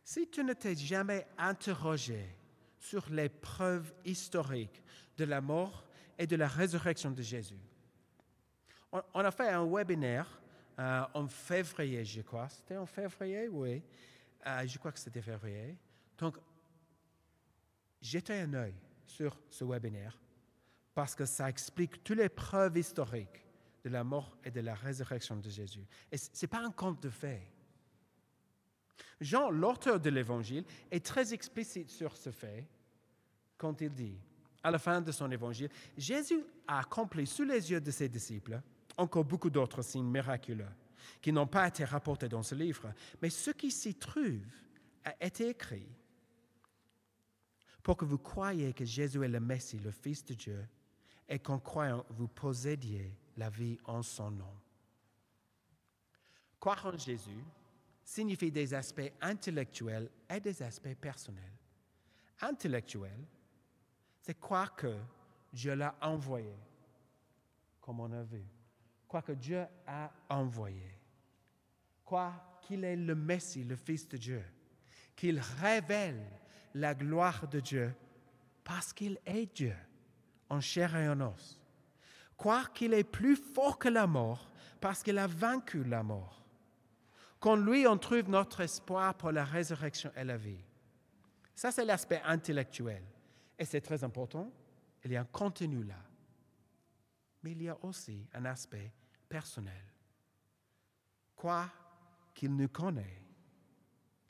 Si 0.03 0.29
tu 0.29 0.43
ne 0.43 0.53
t'es 0.53 0.75
jamais 0.75 1.25
interrogé 1.37 2.35
sur 2.77 3.09
les 3.09 3.29
preuves 3.29 3.93
historiques 4.03 4.81
de 5.17 5.23
la 5.23 5.39
mort 5.39 5.85
et 6.17 6.27
de 6.27 6.35
la 6.35 6.47
résurrection 6.47 7.11
de 7.11 7.21
Jésus. 7.21 7.59
On, 8.91 9.21
a 9.21 9.31
fait 9.31 9.49
un 9.49 9.65
webinaire 9.65 10.27
euh, 10.77 11.03
en 11.13 11.27
février, 11.27 12.03
je 12.05 12.21
crois. 12.21 12.49
C'était 12.49 12.77
en 12.77 12.85
février, 12.85 13.47
oui. 13.47 13.81
Euh, 14.45 14.67
je 14.67 14.77
crois 14.77 14.91
que 14.91 14.99
c'était 14.99 15.21
février. 15.21 15.77
Donc, 16.17 16.37
jetez 18.01 18.41
un 18.41 18.53
œil 18.53 18.75
sur 19.07 19.39
ce 19.49 19.63
webinaire 19.63 20.17
parce 20.93 21.15
que 21.15 21.25
ça 21.25 21.49
explique 21.49 22.03
toutes 22.03 22.17
les 22.17 22.29
preuves 22.29 22.77
historiques 22.77 23.45
de 23.83 23.89
la 23.89 24.03
mort 24.03 24.37
et 24.43 24.51
de 24.51 24.61
la 24.61 24.75
résurrection 24.75 25.35
de 25.35 25.49
Jésus. 25.49 25.85
Et 26.11 26.17
ce 26.17 26.29
n'est 26.41 26.47
pas 26.47 26.63
un 26.63 26.71
conte 26.71 27.01
de 27.03 27.09
faits. 27.09 27.41
Jean, 29.19 29.49
l'auteur 29.49 29.99
de 29.99 30.09
l'Évangile, 30.09 30.65
est 30.91 31.05
très 31.05 31.33
explicite 31.33 31.89
sur 31.89 32.15
ce 32.15 32.31
fait 32.31 32.67
quand 33.57 33.81
il 33.81 33.93
dit 33.93 34.17
à 34.63 34.71
la 34.71 34.79
fin 34.79 35.01
de 35.01 35.11
son 35.11 35.29
évangile, 35.29 35.69
Jésus 35.97 36.43
a 36.67 36.79
accompli 36.79 37.27
sous 37.27 37.43
les 37.43 37.71
yeux 37.71 37.81
de 37.81 37.91
ses 37.91 38.07
disciples 38.07 38.61
encore 38.97 39.25
beaucoup 39.25 39.49
d'autres 39.49 39.81
signes 39.81 40.09
miraculeux 40.09 40.71
qui 41.21 41.33
n'ont 41.33 41.47
pas 41.47 41.67
été 41.67 41.83
rapportés 41.83 42.29
dans 42.29 42.43
ce 42.43 42.55
livre, 42.55 42.93
mais 43.21 43.29
ce 43.29 43.51
qui 43.51 43.71
s'y 43.71 43.95
trouve 43.95 44.45
a 45.03 45.25
été 45.25 45.49
écrit 45.49 45.87
pour 47.81 47.97
que 47.97 48.05
vous 48.05 48.17
croyiez 48.17 48.71
que 48.73 48.85
Jésus 48.85 49.23
est 49.23 49.27
le 49.27 49.41
Messie, 49.41 49.79
le 49.79 49.91
Fils 49.91 50.23
de 50.23 50.33
Dieu, 50.33 50.65
et 51.33 51.39
qu'en 51.39 51.57
croyant, 51.57 52.05
vous 52.11 52.27
possédiez 52.27 53.17
la 53.37 53.49
vie 53.49 53.79
en 53.85 54.03
son 54.03 54.29
nom. 54.29 54.53
Croire 56.59 56.85
en 56.85 56.95
Jésus 56.95 57.43
signifie 58.03 58.51
des 58.51 58.71
aspects 58.71 59.11
intellectuels 59.19 60.11
et 60.29 60.39
des 60.39 60.61
aspects 60.61 60.93
personnels. 60.93 61.57
Intellectuels, 62.39 63.25
c'est 64.21 64.39
croire 64.39 64.75
que 64.75 64.95
Dieu 65.51 65.73
l'a 65.73 65.95
envoyé, 66.01 66.55
comme 67.81 67.99
on 68.01 68.11
a 68.11 68.21
vu. 68.21 68.45
Croire 69.07 69.23
que 69.23 69.31
Dieu 69.31 69.65
a 69.87 70.11
envoyé. 70.29 70.99
Croire 72.05 72.59
qu'il 72.61 72.83
est 72.83 72.95
le 72.95 73.15
Messie, 73.15 73.63
le 73.63 73.75
Fils 73.75 74.07
de 74.07 74.17
Dieu. 74.17 74.43
Qu'il 75.15 75.39
révèle 75.39 76.23
la 76.75 76.93
gloire 76.93 77.47
de 77.47 77.59
Dieu 77.59 77.91
parce 78.63 78.93
qu'il 78.93 79.17
est 79.25 79.51
Dieu, 79.55 79.75
en 80.53 80.61
chair 80.61 80.95
et 80.95 81.09
en 81.09 81.19
os. 81.21 81.59
Croire 82.37 82.73
qu'il 82.73 82.93
est 82.93 83.03
plus 83.03 83.35
fort 83.35 83.79
que 83.79 83.89
la 83.89 84.07
mort 84.07 84.49
parce 84.79 85.01
qu'il 85.01 85.17
a 85.17 85.27
vaincu 85.27 85.83
la 85.83 86.03
mort. 86.03 86.45
Qu'en 87.39 87.55
lui, 87.55 87.87
on 87.87 87.97
trouve 87.97 88.29
notre 88.29 88.61
espoir 88.61 89.15
pour 89.15 89.31
la 89.31 89.43
résurrection 89.43 90.11
et 90.15 90.23
la 90.23 90.37
vie. 90.37 90.63
Ça, 91.55 91.71
c'est 91.71 91.85
l'aspect 91.85 92.21
intellectuel. 92.25 93.03
Et 93.57 93.65
c'est 93.65 93.81
très 93.81 94.03
important. 94.03 94.51
il 95.03 95.11
y 95.11 95.17
a 95.17 95.21
un 95.21 95.25
contenu 95.25 95.83
là. 95.83 96.01
Mais 97.43 97.51
il 97.51 97.63
y 97.63 97.69
a 97.69 97.77
aussi 97.83 98.27
un 98.33 98.45
aspect 98.45 98.93
personnel. 99.27 99.83
Quoi 101.35 101.69
qu'il 102.33 102.55
nous 102.55 102.69
connaît, 102.69 103.21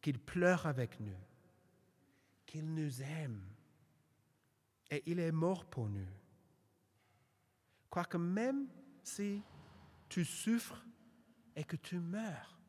qu'il 0.02 0.20
pleure 0.20 0.66
avec 0.66 1.00
nous, 1.00 1.20
qu'il 2.46 2.74
nous 2.74 3.02
aime, 3.02 3.53
et 4.90 5.04
il 5.06 5.20
est 5.20 5.32
mort 5.32 5.66
pour 5.66 5.90
nous. 5.90 6.08
Quoique 7.90 8.18
même 8.18 8.68
si 9.04 9.42
tu 10.10 10.26
souffres 10.26 10.84
et 11.56 11.64
que 11.64 11.76
tu 11.76 12.00
meurs, 12.00 12.60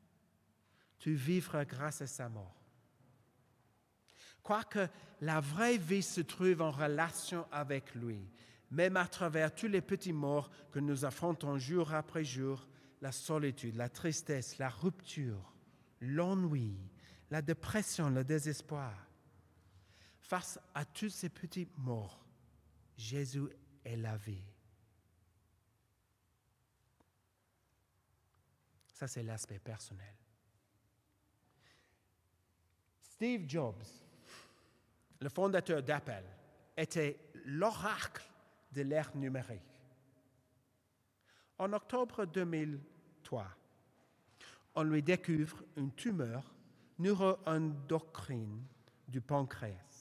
tu 0.99 1.15
vivras 1.15 1.65
grâce 1.65 2.03
à 2.03 2.07
sa 2.07 2.29
mort. 2.29 2.55
Quoique 4.43 4.89
la 5.21 5.41
vraie 5.41 5.79
vie 5.79 6.03
se 6.03 6.21
trouve 6.21 6.61
en 6.61 6.71
relation 6.71 7.47
avec 7.51 7.95
lui, 7.95 8.29
même 8.71 8.97
à 8.97 9.07
travers 9.07 9.55
tous 9.55 9.69
les 9.69 9.81
petits 9.81 10.13
morts 10.13 10.51
que 10.71 10.81
nous 10.81 11.05
affrontons 11.05 11.59
jour 11.59 11.95
après 11.95 12.25
jour, 12.25 12.67
la 13.01 13.13
solitude, 13.13 13.77
la 13.77 13.89
tristesse, 13.89 14.59
la 14.59 14.69
rupture, 14.69 15.55
l'ennui, 16.01 16.77
la 17.31 17.43
dépression, 17.43 18.11
le 18.11 18.25
désespoir. 18.25 18.95
Face 20.25 20.59
à 20.75 20.87
tous 20.87 21.11
ces 21.11 21.29
petits 21.29 21.69
morts, 21.77 22.25
Jésus 22.97 23.47
est 23.85 23.97
la 23.97 24.17
vie. 24.17 24.43
Ça, 28.95 29.07
c'est 29.07 29.23
l'aspect 29.23 29.59
personnel. 29.59 30.15
Steve 33.03 33.45
Jobs, 33.47 33.85
le 35.21 35.29
fondateur 35.29 35.83
d'Apple, 35.83 36.25
était 36.75 37.19
l'oracle 37.45 38.27
de 38.73 38.81
l'ère 38.81 39.15
numérique. 39.15 39.61
En 41.59 41.71
octobre 41.75 42.25
2003, 42.25 43.47
on 44.75 44.83
lui 44.85 45.03
découvre 45.03 45.63
une 45.77 45.93
tumeur 45.95 46.55
neuroendocrine 46.99 48.65
du 49.07 49.21
pancréas, 49.21 49.94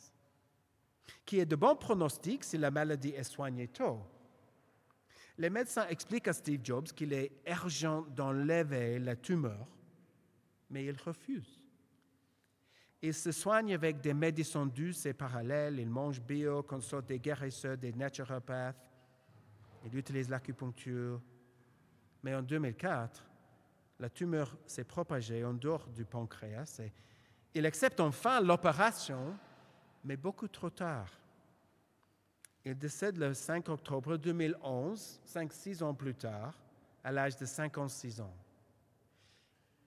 qui 1.26 1.40
est 1.40 1.46
de 1.46 1.56
bon 1.56 1.76
pronostic 1.76 2.44
si 2.44 2.58
la 2.58 2.72
maladie 2.72 3.10
est 3.10 3.24
soignée 3.24 3.68
tôt. 3.68 4.00
Les 5.38 5.50
médecins 5.50 5.88
expliquent 5.88 6.28
à 6.28 6.34
Steve 6.34 6.62
Jobs 6.64 6.88
qu'il 6.88 7.14
est 7.14 7.32
urgent 7.48 8.02
d'enlever 8.02 9.00
la 9.00 9.16
tumeur, 9.16 9.68
mais 10.70 10.86
il 10.86 10.96
refuse. 11.02 11.60
Il 13.02 13.14
se 13.14 13.32
soigne 13.32 13.74
avec 13.74 14.00
des 14.00 14.14
médecins 14.14 14.66
douces 14.66 15.06
et 15.06 15.14
parallèles, 15.14 15.80
il 15.80 15.90
mange 15.90 16.22
bio, 16.22 16.64
consulte 16.64 17.08
des 17.08 17.20
guérisseurs, 17.20 17.78
des 17.78 17.92
naturopathes, 17.92 18.90
il 19.86 19.98
utilise 19.98 20.30
l'acupuncture. 20.30 21.22
Mais 22.22 22.34
en 22.34 22.42
2004, 22.42 23.26
la 24.00 24.10
tumeur 24.10 24.56
s'est 24.66 24.86
propagée 24.86 25.44
en 25.44 25.54
dehors 25.54 25.88
du 25.88 26.06
pancréas 26.06 26.80
et 26.80 26.94
il 27.54 27.66
accepte 27.66 28.00
enfin 28.00 28.40
l'opération, 28.40 29.38
mais 30.04 30.18
beaucoup 30.18 30.48
trop 30.48 30.70
tard. 30.70 31.10
Il 32.66 32.78
décède 32.78 33.18
le 33.18 33.34
5 33.34 33.70
octobre 33.70 34.18
2011, 34.18 35.22
5-6 35.28 35.84
ans 35.84 35.94
plus 35.94 36.16
tard, 36.16 36.58
à 37.04 37.12
l'âge 37.12 37.36
de 37.38 37.46
56 37.46 38.22
ans. 38.22 38.34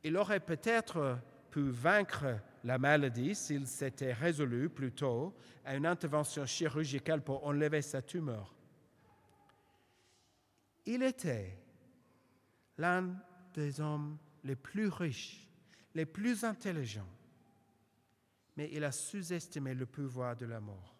Il 0.03 0.17
aurait 0.17 0.41
peut-être 0.41 1.19
pu 1.51 1.71
vaincre 1.71 2.39
la 2.65 2.79
maladie 2.79 3.35
s'il 3.35 3.67
s'était 3.67 4.13
résolu 4.13 4.69
plus 4.69 4.93
tôt 4.93 5.35
à 5.65 5.75
une 5.75 5.87
intervention 5.87 6.45
chirurgicale 6.45 7.23
pour 7.23 7.47
enlever 7.47 7.81
sa 7.81 8.03
tumeur. 8.03 8.55
Il 10.85 11.03
était 11.03 11.59
l'un 12.77 13.17
des 13.55 13.81
hommes 13.81 14.19
les 14.45 14.55
plus 14.55 14.89
riches, 14.89 15.49
les 15.95 16.07
plus 16.07 16.45
intelligents, 16.45 17.09
mais 18.57 18.71
il 18.73 18.83
a 18.85 18.93
sous-estimé 18.93 19.75
le 19.75 19.87
pouvoir 19.87 20.35
de 20.37 20.47
la 20.47 20.61
mort. 20.61 20.97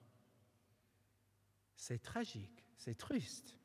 C'est 1.75 2.03
tragique, 2.03 2.65
c'est 2.77 2.97
triste, 2.97 3.57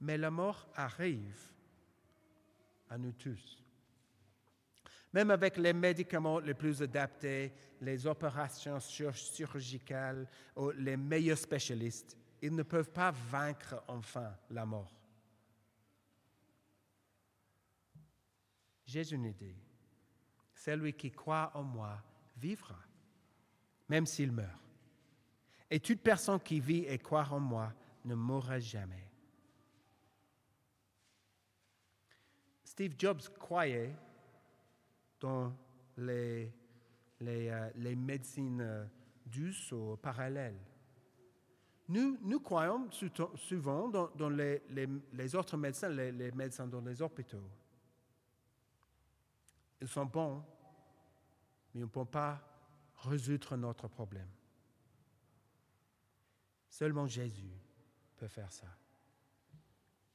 mais 0.00 0.18
la 0.18 0.30
mort 0.30 0.68
arrive 0.74 1.38
à 2.90 2.98
nous 2.98 3.12
tous. 3.12 3.64
Même 5.12 5.30
avec 5.30 5.56
les 5.56 5.72
médicaments 5.72 6.38
les 6.38 6.54
plus 6.54 6.82
adaptés, 6.82 7.52
les 7.80 8.06
opérations 8.06 8.78
chirurgicales 8.80 10.28
ou 10.56 10.70
les 10.70 10.96
meilleurs 10.96 11.38
spécialistes, 11.38 12.16
ils 12.42 12.54
ne 12.54 12.62
peuvent 12.62 12.90
pas 12.90 13.10
vaincre 13.10 13.82
enfin 13.88 14.36
la 14.50 14.66
mort. 14.66 14.94
J'ai 18.84 19.12
une 19.12 19.24
idée. 19.24 19.56
Celui 20.54 20.92
qui 20.94 21.10
croit 21.10 21.50
en 21.54 21.62
moi 21.62 22.02
vivra, 22.40 22.78
même 23.88 24.06
s'il 24.06 24.32
meurt. 24.32 24.60
Et 25.70 25.80
toute 25.80 26.00
personne 26.00 26.40
qui 26.40 26.60
vit 26.60 26.84
et 26.86 26.98
croit 26.98 27.28
en 27.30 27.40
moi 27.40 27.72
ne 28.04 28.14
mourra 28.14 28.58
jamais. 28.58 29.10
Steve 32.64 32.94
Jobs 32.98 33.22
croyait 33.38 33.94
dans 35.20 35.52
les, 35.96 36.52
les, 37.20 37.48
euh, 37.48 37.70
les 37.74 37.96
médecines 37.96 38.60
euh, 38.60 38.84
douces 39.26 39.72
ou 39.72 39.96
parallèles. 40.00 40.60
Nous, 41.88 42.18
nous 42.20 42.40
croyons 42.40 42.88
souvent 43.34 43.88
dans, 43.88 44.08
dans 44.14 44.28
les, 44.28 44.62
les, 45.12 45.34
autres 45.34 45.56
médecins, 45.56 45.88
les 45.88 46.30
médecins 46.32 46.66
dans 46.66 46.82
les 46.82 47.00
hôpitaux. 47.00 47.50
Ils 49.80 49.88
sont 49.88 50.04
bons, 50.04 50.44
mais 51.72 51.80
ils 51.80 51.84
ne 51.84 51.86
peuvent 51.86 52.06
pas 52.06 52.40
résoudre 52.96 53.56
notre 53.56 53.88
problème. 53.88 54.28
Seulement 56.68 57.06
Jésus 57.06 57.60
peut 58.16 58.28
faire 58.28 58.52
ça. 58.52 58.68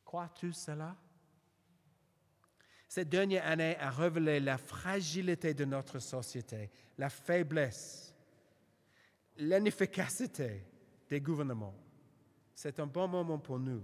Crois-tu 0.03 0.53
cela? 0.53 0.95
Cette 2.87 3.09
dernière 3.09 3.47
année 3.47 3.75
a 3.79 3.89
révélé 3.89 4.39
la 4.39 4.57
fragilité 4.57 5.53
de 5.53 5.65
notre 5.65 5.97
société, 5.97 6.69
la 6.97 7.09
faiblesse, 7.09 8.15
l'inefficacité 9.37 10.63
des 11.09 11.19
gouvernements. 11.19 11.75
C'est 12.53 12.79
un 12.79 12.85
bon 12.85 13.07
moment 13.07 13.39
pour 13.39 13.57
nous, 13.57 13.83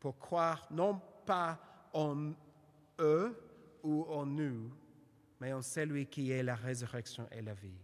pour 0.00 0.18
croire 0.18 0.66
non 0.70 1.00
pas 1.26 1.60
en 1.92 2.32
eux 2.98 3.38
ou 3.82 4.04
en 4.04 4.24
nous, 4.24 4.72
mais 5.42 5.52
en 5.52 5.60
celui 5.60 6.06
qui 6.06 6.30
est 6.30 6.44
la 6.44 6.54
résurrection 6.54 7.26
et 7.32 7.42
la 7.42 7.52
vie. 7.52 7.74